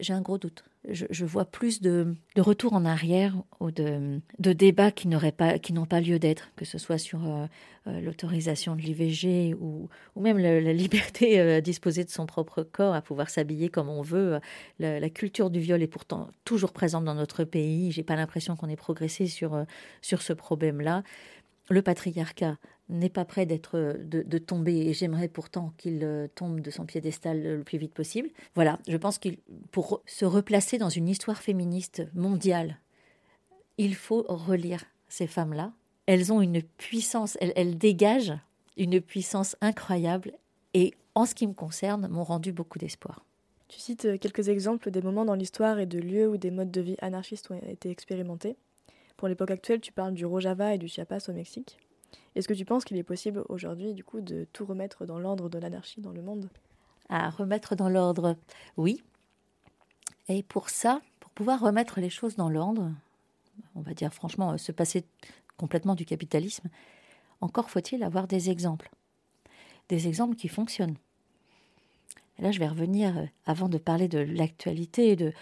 J'ai 0.00 0.12
un 0.12 0.20
gros 0.20 0.38
doute 0.38 0.64
je, 0.88 1.24
vois 1.24 1.44
plus 1.44 1.80
de, 1.80 2.14
de 2.34 2.42
retours 2.42 2.72
en 2.72 2.84
arrière 2.84 3.34
ou 3.60 3.70
de, 3.70 4.20
de 4.38 4.52
débats 4.52 4.90
qui 4.90 5.08
n'auraient 5.08 5.32
pas, 5.32 5.58
qui 5.58 5.72
n'ont 5.72 5.86
pas 5.86 6.00
lieu 6.00 6.18
d'être, 6.18 6.50
que 6.56 6.64
ce 6.64 6.78
soit 6.78 6.98
sur 6.98 7.26
euh, 7.26 7.46
euh, 7.86 8.00
l'autorisation 8.00 8.76
de 8.76 8.82
l'IVG 8.82 9.54
ou, 9.54 9.88
ou 10.14 10.20
même 10.20 10.38
la, 10.38 10.72
liberté 10.72 11.40
euh, 11.40 11.58
à 11.58 11.60
disposer 11.60 12.04
de 12.04 12.10
son 12.10 12.26
propre 12.26 12.62
corps, 12.62 12.94
à 12.94 13.02
pouvoir 13.02 13.30
s'habiller 13.30 13.68
comme 13.68 13.88
on 13.88 14.02
veut. 14.02 14.38
La, 14.78 15.00
la, 15.00 15.10
culture 15.10 15.50
du 15.50 15.60
viol 15.60 15.82
est 15.82 15.88
pourtant 15.88 16.28
toujours 16.44 16.72
présente 16.72 17.04
dans 17.04 17.14
notre 17.14 17.44
pays. 17.44 17.90
J'ai 17.90 18.02
pas 18.02 18.16
l'impression 18.16 18.56
qu'on 18.56 18.68
ait 18.68 18.76
progressé 18.76 19.26
sur, 19.26 19.64
sur 20.02 20.22
ce 20.22 20.32
problème-là. 20.32 21.02
Le 21.68 21.82
patriarcat 21.82 22.58
n'est 22.88 23.10
pas 23.10 23.24
prêt 23.24 23.46
d'être 23.46 23.96
de, 23.98 24.38
tomber 24.38 24.86
et 24.86 24.92
j'aimerais 24.92 25.28
pourtant 25.28 25.72
qu'il 25.76 26.04
euh, 26.04 26.28
tombe 26.34 26.60
de 26.60 26.70
son 26.70 26.86
piédestal 26.86 27.42
le 27.42 27.64
plus 27.64 27.78
vite 27.78 27.94
possible. 27.94 28.30
Voilà, 28.54 28.78
je 28.86 28.96
pense 28.96 29.18
qu'il 29.18 29.38
pour 29.72 30.02
se 30.06 30.24
replacer 30.24 30.78
dans 30.78 30.88
une 30.88 31.08
histoire 31.08 31.42
féministe 31.42 32.04
mondiale, 32.14 32.78
il 33.78 33.94
faut 33.94 34.24
relire 34.28 34.84
ces 35.08 35.26
femmes-là. 35.26 35.72
Elles 36.06 36.32
ont 36.32 36.40
une 36.40 36.62
puissance, 36.62 37.36
elles, 37.40 37.76
dégagent 37.76 38.38
une 38.76 39.00
puissance 39.00 39.56
incroyable 39.60 40.32
et 40.74 40.94
en 41.14 41.26
ce 41.26 41.34
qui 41.34 41.46
me 41.46 41.54
concerne, 41.54 42.06
m'ont 42.08 42.24
rendu 42.24 42.52
beaucoup 42.52 42.78
d'espoir. 42.78 43.24
Tu 43.68 43.80
cites 43.80 44.20
quelques 44.20 44.48
exemples 44.48 44.90
des 44.90 45.02
moments 45.02 45.24
dans 45.24 45.34
l'histoire 45.34 45.80
et 45.80 45.86
de 45.86 45.98
lieux 45.98 46.28
où 46.28 46.36
des 46.36 46.52
modes 46.52 46.70
de 46.70 46.80
vie 46.80 46.96
anarchistes 47.00 47.50
ont 47.50 47.58
été 47.68 47.90
expérimentés. 47.90 48.56
Pour 49.16 49.28
l'époque 49.28 49.50
actuelle, 49.50 49.80
tu 49.80 49.92
parles 49.92 50.14
du 50.14 50.26
Rojava 50.26 50.74
et 50.74 50.78
du 50.78 50.88
Chiapas 50.88 51.28
au 51.28 51.32
Mexique. 51.32 51.78
Est-ce 52.34 52.48
que 52.48 52.54
tu 52.54 52.64
penses 52.64 52.84
qu'il 52.84 52.98
est 52.98 53.02
possible 53.02 53.44
aujourd'hui, 53.48 53.94
du 53.94 54.04
coup, 54.04 54.20
de 54.20 54.46
tout 54.52 54.66
remettre 54.66 55.06
dans 55.06 55.18
l'ordre 55.18 55.48
de 55.48 55.58
l'anarchie 55.58 56.00
dans 56.00 56.12
le 56.12 56.22
monde? 56.22 56.50
À 57.08 57.30
remettre 57.30 57.76
dans 57.76 57.88
l'ordre, 57.88 58.36
oui. 58.76 59.02
Et 60.28 60.42
pour 60.42 60.68
ça, 60.68 61.00
pour 61.20 61.30
pouvoir 61.30 61.60
remettre 61.60 62.00
les 62.00 62.10
choses 62.10 62.36
dans 62.36 62.50
l'ordre, 62.50 62.92
on 63.74 63.80
va 63.80 63.94
dire 63.94 64.12
franchement, 64.12 64.58
se 64.58 64.72
passer 64.72 65.04
complètement 65.56 65.94
du 65.94 66.04
capitalisme, 66.04 66.68
encore 67.40 67.70
faut-il 67.70 68.02
avoir 68.02 68.26
des 68.26 68.50
exemples. 68.50 68.90
Des 69.88 70.08
exemples 70.08 70.36
qui 70.36 70.48
fonctionnent. 70.48 70.96
Et 72.38 72.42
là, 72.42 72.50
je 72.50 72.58
vais 72.58 72.68
revenir, 72.68 73.16
euh, 73.16 73.24
avant 73.46 73.68
de 73.68 73.78
parler 73.78 74.08
de 74.08 74.18
l'actualité, 74.18 75.16
de, 75.16 75.32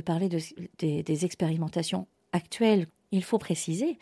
parler 0.00 0.28
de, 0.28 0.38
des, 0.78 1.02
des 1.02 1.24
expérimentations 1.24 2.06
actuelles. 2.32 2.86
Il 3.12 3.24
faut 3.24 3.38
préciser 3.38 3.98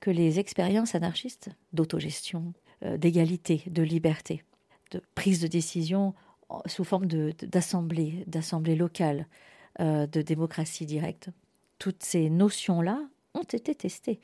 que 0.00 0.10
les 0.10 0.38
expériences 0.38 0.94
anarchistes 0.94 1.50
d'autogestion, 1.72 2.54
euh, 2.82 2.96
d'égalité, 2.96 3.62
de 3.66 3.82
liberté, 3.82 4.42
de 4.90 5.02
prise 5.14 5.40
de 5.40 5.46
décision 5.46 6.14
sous 6.66 6.84
forme 6.84 7.06
d'assemblée, 7.06 8.24
d'assemblée 8.26 8.74
locale, 8.74 9.28
euh, 9.78 10.06
de 10.06 10.22
démocratie 10.22 10.86
directe, 10.86 11.28
toutes 11.78 12.02
ces 12.02 12.28
notions-là 12.28 13.00
ont 13.34 13.42
été 13.42 13.74
testées 13.74 14.18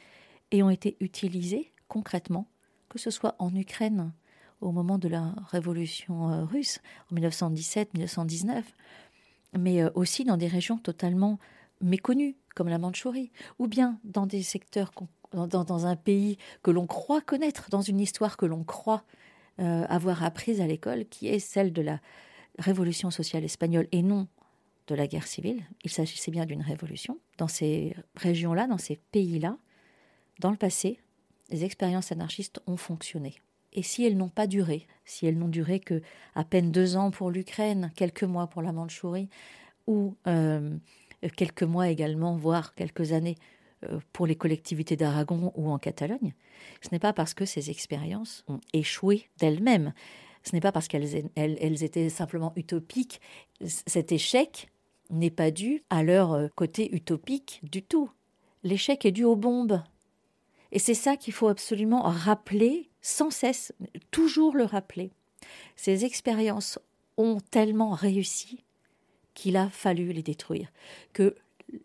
et 0.51 0.63
ont 0.63 0.71
été 0.71 0.97
utilisées 1.01 1.73
concrètement, 1.89 2.49
que 2.89 2.99
ce 2.99 3.11
soit 3.11 3.37
en 3.39 3.55
Ukraine 3.55 4.13
au 4.61 4.73
moment 4.73 4.99
de 4.99 5.09
la 5.09 5.35
révolution 5.51 6.33
euh, 6.33 6.45
russe 6.45 6.81
en 7.13 7.17
1917-1919, 7.17 8.63
mais 9.59 9.85
aussi 9.95 10.25
dans 10.25 10.37
des 10.37 10.49
régions 10.49 10.79
totalement 10.79 11.39
méconnues 11.81 12.37
comme 12.55 12.69
la 12.69 12.79
Mandchourie, 12.79 13.31
ou 13.59 13.69
bien 13.69 13.99
dans 14.05 14.27
des 14.27 14.43
secteurs 14.43 14.91
dans, 15.33 15.87
un 15.87 15.97
pays 15.97 16.39
que 16.63 16.71
l'on 16.71 16.87
croit 16.87 17.21
connaître, 17.21 17.69
dans 17.71 17.83
une 17.83 18.01
histoire 18.01 18.37
que 18.37 18.47
l'on 18.47 18.65
croit 18.65 19.05
euh, 19.59 19.85
avoir 19.89 20.25
apprise 20.25 20.61
à 20.61 20.67
l'école, 20.67 21.07
qui 21.07 21.29
est 21.29 21.39
celle 21.39 21.73
de 21.73 21.83
la 21.83 22.01
révolution 22.59 23.11
sociale 23.11 23.45
espagnole 23.45 23.89
et 23.93 24.03
non 24.03 24.29
de 24.87 24.95
la 24.95 25.07
guerre 25.07 25.27
civile. 25.27 25.63
Il 25.85 25.91
s'agissait 25.91 26.31
bien 26.31 26.47
d'une 26.47 26.63
révolution. 26.63 27.19
Dans 27.39 27.49
ces 27.49 27.95
régions-là, 28.15 28.67
dans 28.67 28.79
ces 28.79 28.97
pays-là, 29.13 29.59
dans 30.41 30.51
le 30.51 30.57
passé, 30.57 31.01
les 31.51 31.65
expériences 31.65 32.13
anarchistes 32.13 32.61
ont 32.67 32.77
fonctionné. 32.77 33.35
Et 33.73 33.83
si 33.83 34.05
elles 34.05 34.17
n'ont 34.17 34.29
pas 34.29 34.47
duré, 34.47 34.87
si 35.05 35.27
elles 35.27 35.37
n'ont 35.37 35.49
duré 35.49 35.81
que 35.81 36.01
à 36.35 36.45
peine 36.45 36.73
deux 36.73 36.97
ans 36.97 37.11
pour 37.11 37.31
l'Ukraine, 37.31 37.93
quelques 37.95 38.25
mois 38.25 38.47
pour 38.47 38.63
la 38.63 38.73
Mandchourie, 38.73 39.29
ou 39.87 40.17
euh, 40.27 40.77
quelques 41.37 41.63
mois 41.63 41.89
également, 41.89 42.37
voire 42.37 42.75
quelques 42.75 43.13
années 43.13 43.37
euh, 43.85 43.99
pour 44.13 44.27
les 44.27 44.37
collectivités 44.37 44.97
d'Aragon 44.97 45.53
ou 45.57 45.71
en 45.71 45.79
Catalogne, 45.79 46.35
ce 46.83 46.89
n'est 46.93 46.99
pas 46.99 47.13
parce 47.13 47.35
que 47.35 47.45
ces 47.45 47.71
expériences 47.71 48.45
ont 48.49 48.61
échoué 48.73 49.29
d'elles-mêmes, 49.39 49.93
ce 50.43 50.55
n'est 50.55 50.61
pas 50.61 50.73
parce 50.73 50.89
qu'elles 50.89 51.29
elles, 51.35 51.83
étaient 51.83 52.09
simplement 52.09 52.53
utopiques. 52.57 53.21
Cet 53.65 54.13
échec 54.13 54.69
n'est 55.11 55.31
pas 55.31 55.51
dû 55.51 55.83
à 55.91 56.03
leur 56.03 56.33
euh, 56.33 56.49
côté 56.55 56.95
utopique 56.95 57.61
du 57.65 57.83
tout. 57.83 58.11
L'échec 58.63 59.05
est 59.05 59.13
dû 59.13 59.25
aux 59.25 59.37
bombes. 59.37 59.83
Et 60.73 60.79
c'est 60.79 60.95
ça 60.95 61.17
qu'il 61.17 61.33
faut 61.33 61.49
absolument 61.49 62.03
rappeler 62.03 62.91
sans 63.01 63.31
cesse, 63.31 63.73
toujours 64.11 64.57
le 64.57 64.65
rappeler. 64.65 65.13
Ces 65.77 66.05
expériences 66.05 66.79
ont 67.17 67.39
tellement 67.51 67.91
réussi 67.91 68.65
qu'il 69.37 69.57
a 69.57 69.69
fallu 69.69 70.13
les 70.13 70.23
détruire, 70.25 70.73
que 71.13 71.37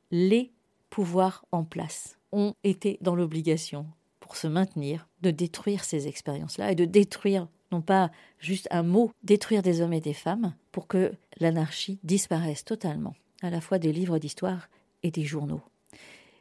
les 0.09 0.51
pouvoirs 0.89 1.45
en 1.51 1.63
place 1.63 2.17
ont 2.31 2.55
été 2.63 2.97
dans 3.01 3.13
l'obligation, 3.13 3.85
pour 4.21 4.37
se 4.37 4.47
maintenir, 4.47 5.07
de 5.21 5.31
détruire 5.31 5.83
ces 5.83 6.07
expériences-là 6.07 6.71
et 6.71 6.75
de 6.75 6.85
détruire, 6.85 7.47
non 7.71 7.81
pas 7.81 8.09
juste 8.39 8.67
un 8.71 8.83
mot, 8.83 9.11
détruire 9.23 9.61
des 9.61 9.81
hommes 9.81 9.93
et 9.93 9.99
des 9.99 10.13
femmes 10.13 10.55
pour 10.71 10.87
que 10.87 11.11
l'anarchie 11.39 11.99
disparaisse 12.03 12.63
totalement, 12.63 13.15
à 13.41 13.49
la 13.49 13.59
fois 13.59 13.77
des 13.77 13.91
livres 13.91 14.17
d'histoire 14.17 14.69
et 15.03 15.11
des 15.11 15.25
journaux. 15.25 15.61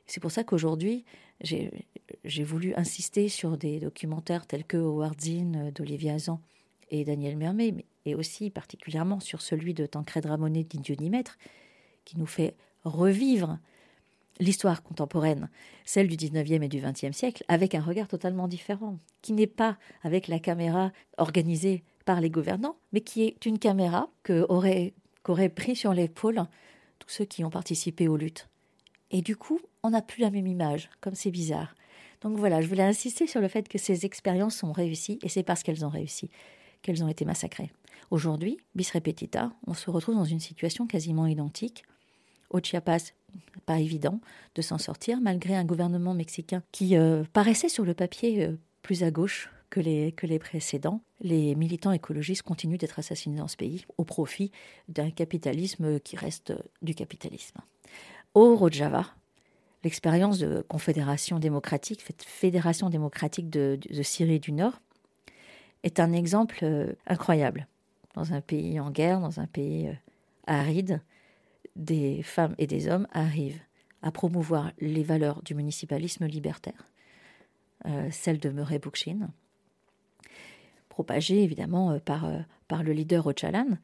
C'est 0.07 0.21
pour 0.21 0.31
ça 0.31 0.45
qu'aujourd'hui, 0.45 1.05
j'ai 1.43 2.45
voulu 2.45 2.73
insister 2.75 3.29
sur 3.29 3.57
des 3.57 3.81
documentaires 3.81 4.47
tels 4.47 4.65
que 4.65 4.77
Howard 4.77 5.21
Zinn 5.21 5.73
d'Olivier 5.75 6.13
Hazan 6.13 6.41
et 6.91 7.05
Daniel 7.05 7.37
Mermet, 7.37 7.75
et 8.07 8.15
aussi 8.15 8.51
particulièrement 8.51 9.21
sur 9.21 9.43
celui 9.43 9.75
de 9.75 9.87
Tancred 9.87 10.27
Ramonet 10.27 10.65
d'Indionimetre, 10.65 11.39
qui 12.05 12.19
nous 12.19 12.27
fait 12.27 12.55
revivre 12.85 13.59
l'histoire 14.39 14.83
contemporaine, 14.83 15.51
celle 15.85 16.09
du 16.09 16.17
19e 16.17 16.63
et 16.63 16.69
du 16.69 16.81
20e 16.81 17.13
siècle, 17.13 17.45
avec 17.49 17.75
un 17.75 17.83
regard 17.83 18.09
totalement 18.09 18.49
différent, 18.49 18.97
qui 19.21 19.35
n'est 19.35 19.47
pas 19.47 19.77
avec 20.03 20.29
la 20.29 20.39
caméra 20.39 20.93
organisée 21.19 21.85
par 22.07 22.23
les 22.23 22.31
gouvernants, 22.31 22.77
mais 22.93 23.03
qui 23.03 23.23
est 23.23 23.45
une 23.45 23.59
caméra 23.59 24.09
qu'auraient 24.25 25.49
pris 25.55 25.77
sur 25.77 25.93
l'épaule 25.93 26.47
tous 26.99 27.11
ceux 27.11 27.27
qui 27.27 27.45
ont 27.45 27.51
participé 27.51 28.09
aux 28.09 28.17
luttes. 28.17 28.49
Et 29.11 29.21
du 29.21 29.37
coup, 29.37 29.61
on 29.83 29.91
n'a 29.91 30.01
plus 30.01 30.23
la 30.23 30.31
même 30.31 30.47
image, 30.47 30.89
comme 31.03 31.15
c'est 31.15 31.31
bizarre. 31.31 31.75
Donc 32.23 32.39
voilà, 32.39 32.63
je 32.63 32.69
voulais 32.69 32.83
insister 32.83 33.27
sur 33.27 33.41
le 33.41 33.49
fait 33.49 33.69
que 33.69 33.79
ces 33.79 34.07
expériences 34.07 34.63
ont 34.63 34.73
réussi, 34.73 35.19
et 35.23 35.29
c'est 35.29 35.43
parce 35.43 35.63
qu'elles 35.63 35.85
ont 35.85 35.91
réussi 35.91 36.31
qu'elles 36.83 37.05
ont 37.05 37.09
été 37.09 37.25
massacrées. 37.25 37.73
Aujourd'hui, 38.11 38.59
bis 38.75 38.91
repetita, 38.91 39.53
on 39.67 39.75
se 39.75 39.91
retrouve 39.91 40.17
dans 40.17 40.25
une 40.25 40.41
situation 40.41 40.87
quasiment 40.87 41.27
identique. 41.27 41.85
Au 42.51 42.59
Chiapas, 42.61 43.13
pas 43.67 43.79
évident 43.79 44.21
de 44.57 44.63
s'en 44.63 44.79
sortir, 44.79 45.21
malgré 45.21 45.55
un 45.55 45.65
gouvernement 45.65 46.15
mexicain 46.15 46.63
qui 46.73 46.97
euh, 46.97 47.23
paraissait 47.33 47.69
sur 47.69 47.85
le 47.85 47.95
papier 47.95 48.45
euh, 48.45 48.57
plus 48.83 49.05
à 49.05 49.11
gauche 49.11 49.51
que 49.71 49.81
les, 49.81 50.13
que 50.13 50.27
les 50.27 50.39
précédents. 50.39 51.01
Les 51.21 51.55
militants 51.55 51.93
écologistes 51.93 52.43
continuent 52.43 52.79
d'être 52.79 52.99
assassinés 52.99 53.39
dans 53.39 53.49
ce 53.49 53.57
pays 53.57 53.85
au 53.99 54.05
profit 54.05 54.51
d'un 54.89 55.11
capitalisme 55.11 56.01
qui 56.01 56.17
reste 56.17 56.53
du 56.83 56.95
capitalisme. 56.95 57.61
Au 58.35 58.57
Rojava, 58.57 59.07
l'expérience 59.85 60.39
de 60.39 60.63
confédération 60.69 61.39
démocratique, 61.39 62.05
fédération 62.27 62.91
démocratique 62.91 63.49
de, 63.51 63.79
Syrie 64.03 64.41
du 64.41 64.53
Nord, 64.53 64.81
est 65.83 66.01
un 66.01 66.13
exemple 66.13 66.59
euh, 66.63 66.93
incroyable. 67.07 67.67
Dans 68.15 68.33
un 68.33 68.41
pays 68.41 68.81
en 68.81 68.91
guerre, 68.91 69.21
dans 69.21 69.41
un 69.41 69.47
pays 69.47 69.97
aride, 70.47 71.01
des 71.77 72.23
femmes 72.23 72.55
et 72.59 72.67
des 72.67 72.89
hommes 72.89 73.07
arrivent 73.13 73.61
à 74.03 74.11
promouvoir 74.11 74.73
les 74.81 75.03
valeurs 75.03 75.43
du 75.43 75.55
municipalisme 75.55 76.27
libertaire, 76.27 76.89
euh, 77.87 78.09
celles 78.11 78.39
de 78.39 78.51
Murray 78.51 78.79
Bookchin, 78.79 79.31
propagées 80.89 81.43
évidemment 81.43 81.93
euh, 81.93 81.99
par, 81.99 82.25
euh, 82.25 82.41
par 82.69 82.83
le 82.83 82.93
leader 82.93 83.27
Ocalan, 83.27 83.79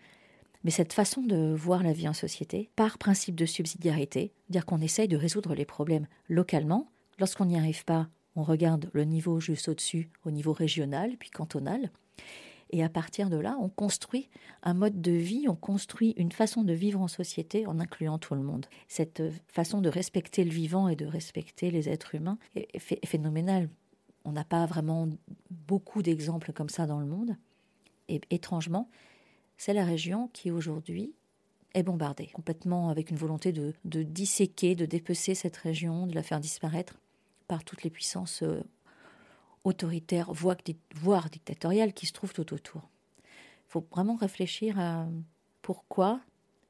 mais 0.64 0.70
cette 0.70 0.92
façon 0.92 1.22
de 1.22 1.54
voir 1.54 1.82
la 1.82 1.92
vie 1.92 2.09
en 2.09 2.12
société, 2.12 2.70
par 2.76 2.98
principe 2.98 3.37
de 3.37 3.46
subsidiarité, 3.46 4.32
dire 4.48 4.66
qu'on 4.66 4.80
essaye 4.80 5.09
de 5.09 5.16
résoudre 5.16 5.54
les 5.54 5.64
problèmes 5.64 6.09
localement, 6.28 6.88
lorsqu'on 7.18 7.44
n'y 7.44 7.59
arrive 7.59 7.85
pas, 7.85 8.09
on 8.37 8.42
regarde 8.42 8.90
le 8.92 9.05
niveau 9.05 9.40
juste 9.40 9.68
au-dessus, 9.68 10.11
au 10.25 10.31
niveau 10.31 10.53
régional, 10.53 11.16
puis 11.18 11.31
cantonal, 11.31 11.90
et 12.70 12.83
à 12.83 12.88
partir 12.88 13.31
de 13.31 13.37
là, 13.37 13.57
on 13.61 13.68
construit 13.68 14.29
un 14.62 14.75
mode 14.75 15.01
de 15.01 15.12
vie, 15.12 15.46
on 15.49 15.55
construit 15.55 16.14
une 16.16 16.33
façon 16.33 16.64
de 16.64 16.72
vivre 16.72 17.01
en 17.01 17.09
société 17.09 17.66
en 17.66 17.79
incluant 17.79 18.18
tout 18.18 18.35
le 18.35 18.42
monde. 18.42 18.66
Cette 18.88 19.22
façon 19.46 19.81
de 19.81 19.88
respecter 19.88 20.44
le 20.44 20.51
vivant 20.51 20.88
et 20.88 20.96
de 20.96 21.07
respecter 21.07 21.70
les 21.70 21.88
êtres 21.88 22.14
humains 22.16 22.38
est, 22.57 23.07
phénoménale. 23.07 23.68
On 24.25 24.33
n'a 24.33 24.44
pas 24.44 24.66
vraiment 24.66 25.09
beaucoup 25.51 26.03
d'exemples 26.03 26.53
comme 26.53 26.68
ça 26.68 26.87
dans 26.87 26.99
le 26.99 27.07
monde. 27.07 27.37
Et 28.09 28.20
étrangement, 28.31 28.90
c'est 29.57 29.72
la 29.72 29.85
région 29.85 30.29
qui 30.33 30.51
aujourd'hui 30.51 31.14
est 31.75 31.85
bombardée, 31.85 32.27
complètement 32.33 32.88
avec 32.88 33.11
une 33.11 33.16
volonté 33.16 33.53
de, 33.53 33.75
de 33.85 34.03
disséquer, 34.03 34.75
de 34.75 34.87
dépecer 34.87 35.35
cette 35.37 35.57
région, 35.57 36.07
de 36.07 36.14
la 36.14 36.22
faire 36.22 36.40
disparaître 36.40 36.99
par 37.48 37.64
toutes 37.64 37.82
les 37.82 37.90
puissances 37.90 38.42
euh, 38.42 38.62
autoritaires, 39.64 40.32
voire 40.32 41.28
dictatoriales 41.30 41.92
qui 41.92 42.06
se 42.06 42.12
trouvent 42.12 42.32
tout 42.32 42.54
autour. 42.54 42.88
Il 43.24 43.70
faut 43.70 43.87
vraiment 43.90 44.16
réfléchir 44.16 44.78
à 44.78 45.06
pourquoi 45.62 46.20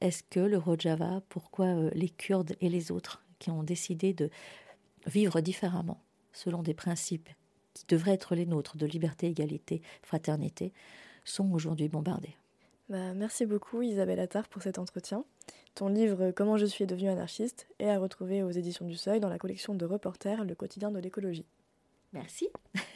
est-ce 0.01 0.23
que 0.23 0.41
le 0.41 0.59
Rojava, 0.59 1.23
pourquoi 1.29 1.67
euh, 1.67 1.91
les 1.95 2.09
Kurdes 2.09 2.57
et 2.61 2.69
les 2.69 2.91
autres 2.91 3.25
qui 3.39 3.51
ont 3.51 3.63
décidé 3.63 4.13
de 4.13 4.31
vivre 5.07 5.41
différemment, 5.41 6.01
selon 6.33 6.63
des 6.63 6.75
principes 6.75 7.29
qui 7.75 7.85
devraient 7.89 8.15
être 8.15 8.35
les 8.35 8.47
nôtres 8.47 8.77
de 8.77 8.87
liberté, 8.87 9.27
égalité, 9.27 9.83
fraternité, 10.03 10.73
sont 11.25 11.53
aujourd'hui 11.53 11.89
bombardés. 11.89 12.35
Bah, 12.89 13.15
merci 13.15 13.47
beaucoup 13.47 13.83
Isabelle 13.83 14.21
Attard 14.21 14.49
pour 14.49 14.63
cet 14.63 14.79
entretien. 14.79 15.25
Ton 15.77 15.89
livre 15.89 16.31
Comment 16.31 16.57
je 16.57 16.65
suis 16.65 16.87
devenu 16.87 17.11
anarchiste 17.11 17.69
est 17.79 17.91
à 17.91 17.99
retrouver 17.99 18.43
aux 18.43 18.51
éditions 18.51 18.87
du 18.87 18.97
Seuil 18.97 19.21
dans 19.21 19.29
la 19.29 19.37
collection 19.37 19.75
de 19.75 19.85
reporters 19.85 20.43
Le 20.43 20.55
quotidien 20.55 20.91
de 20.91 20.99
l'écologie. 20.99 21.45
Merci. 22.15 22.49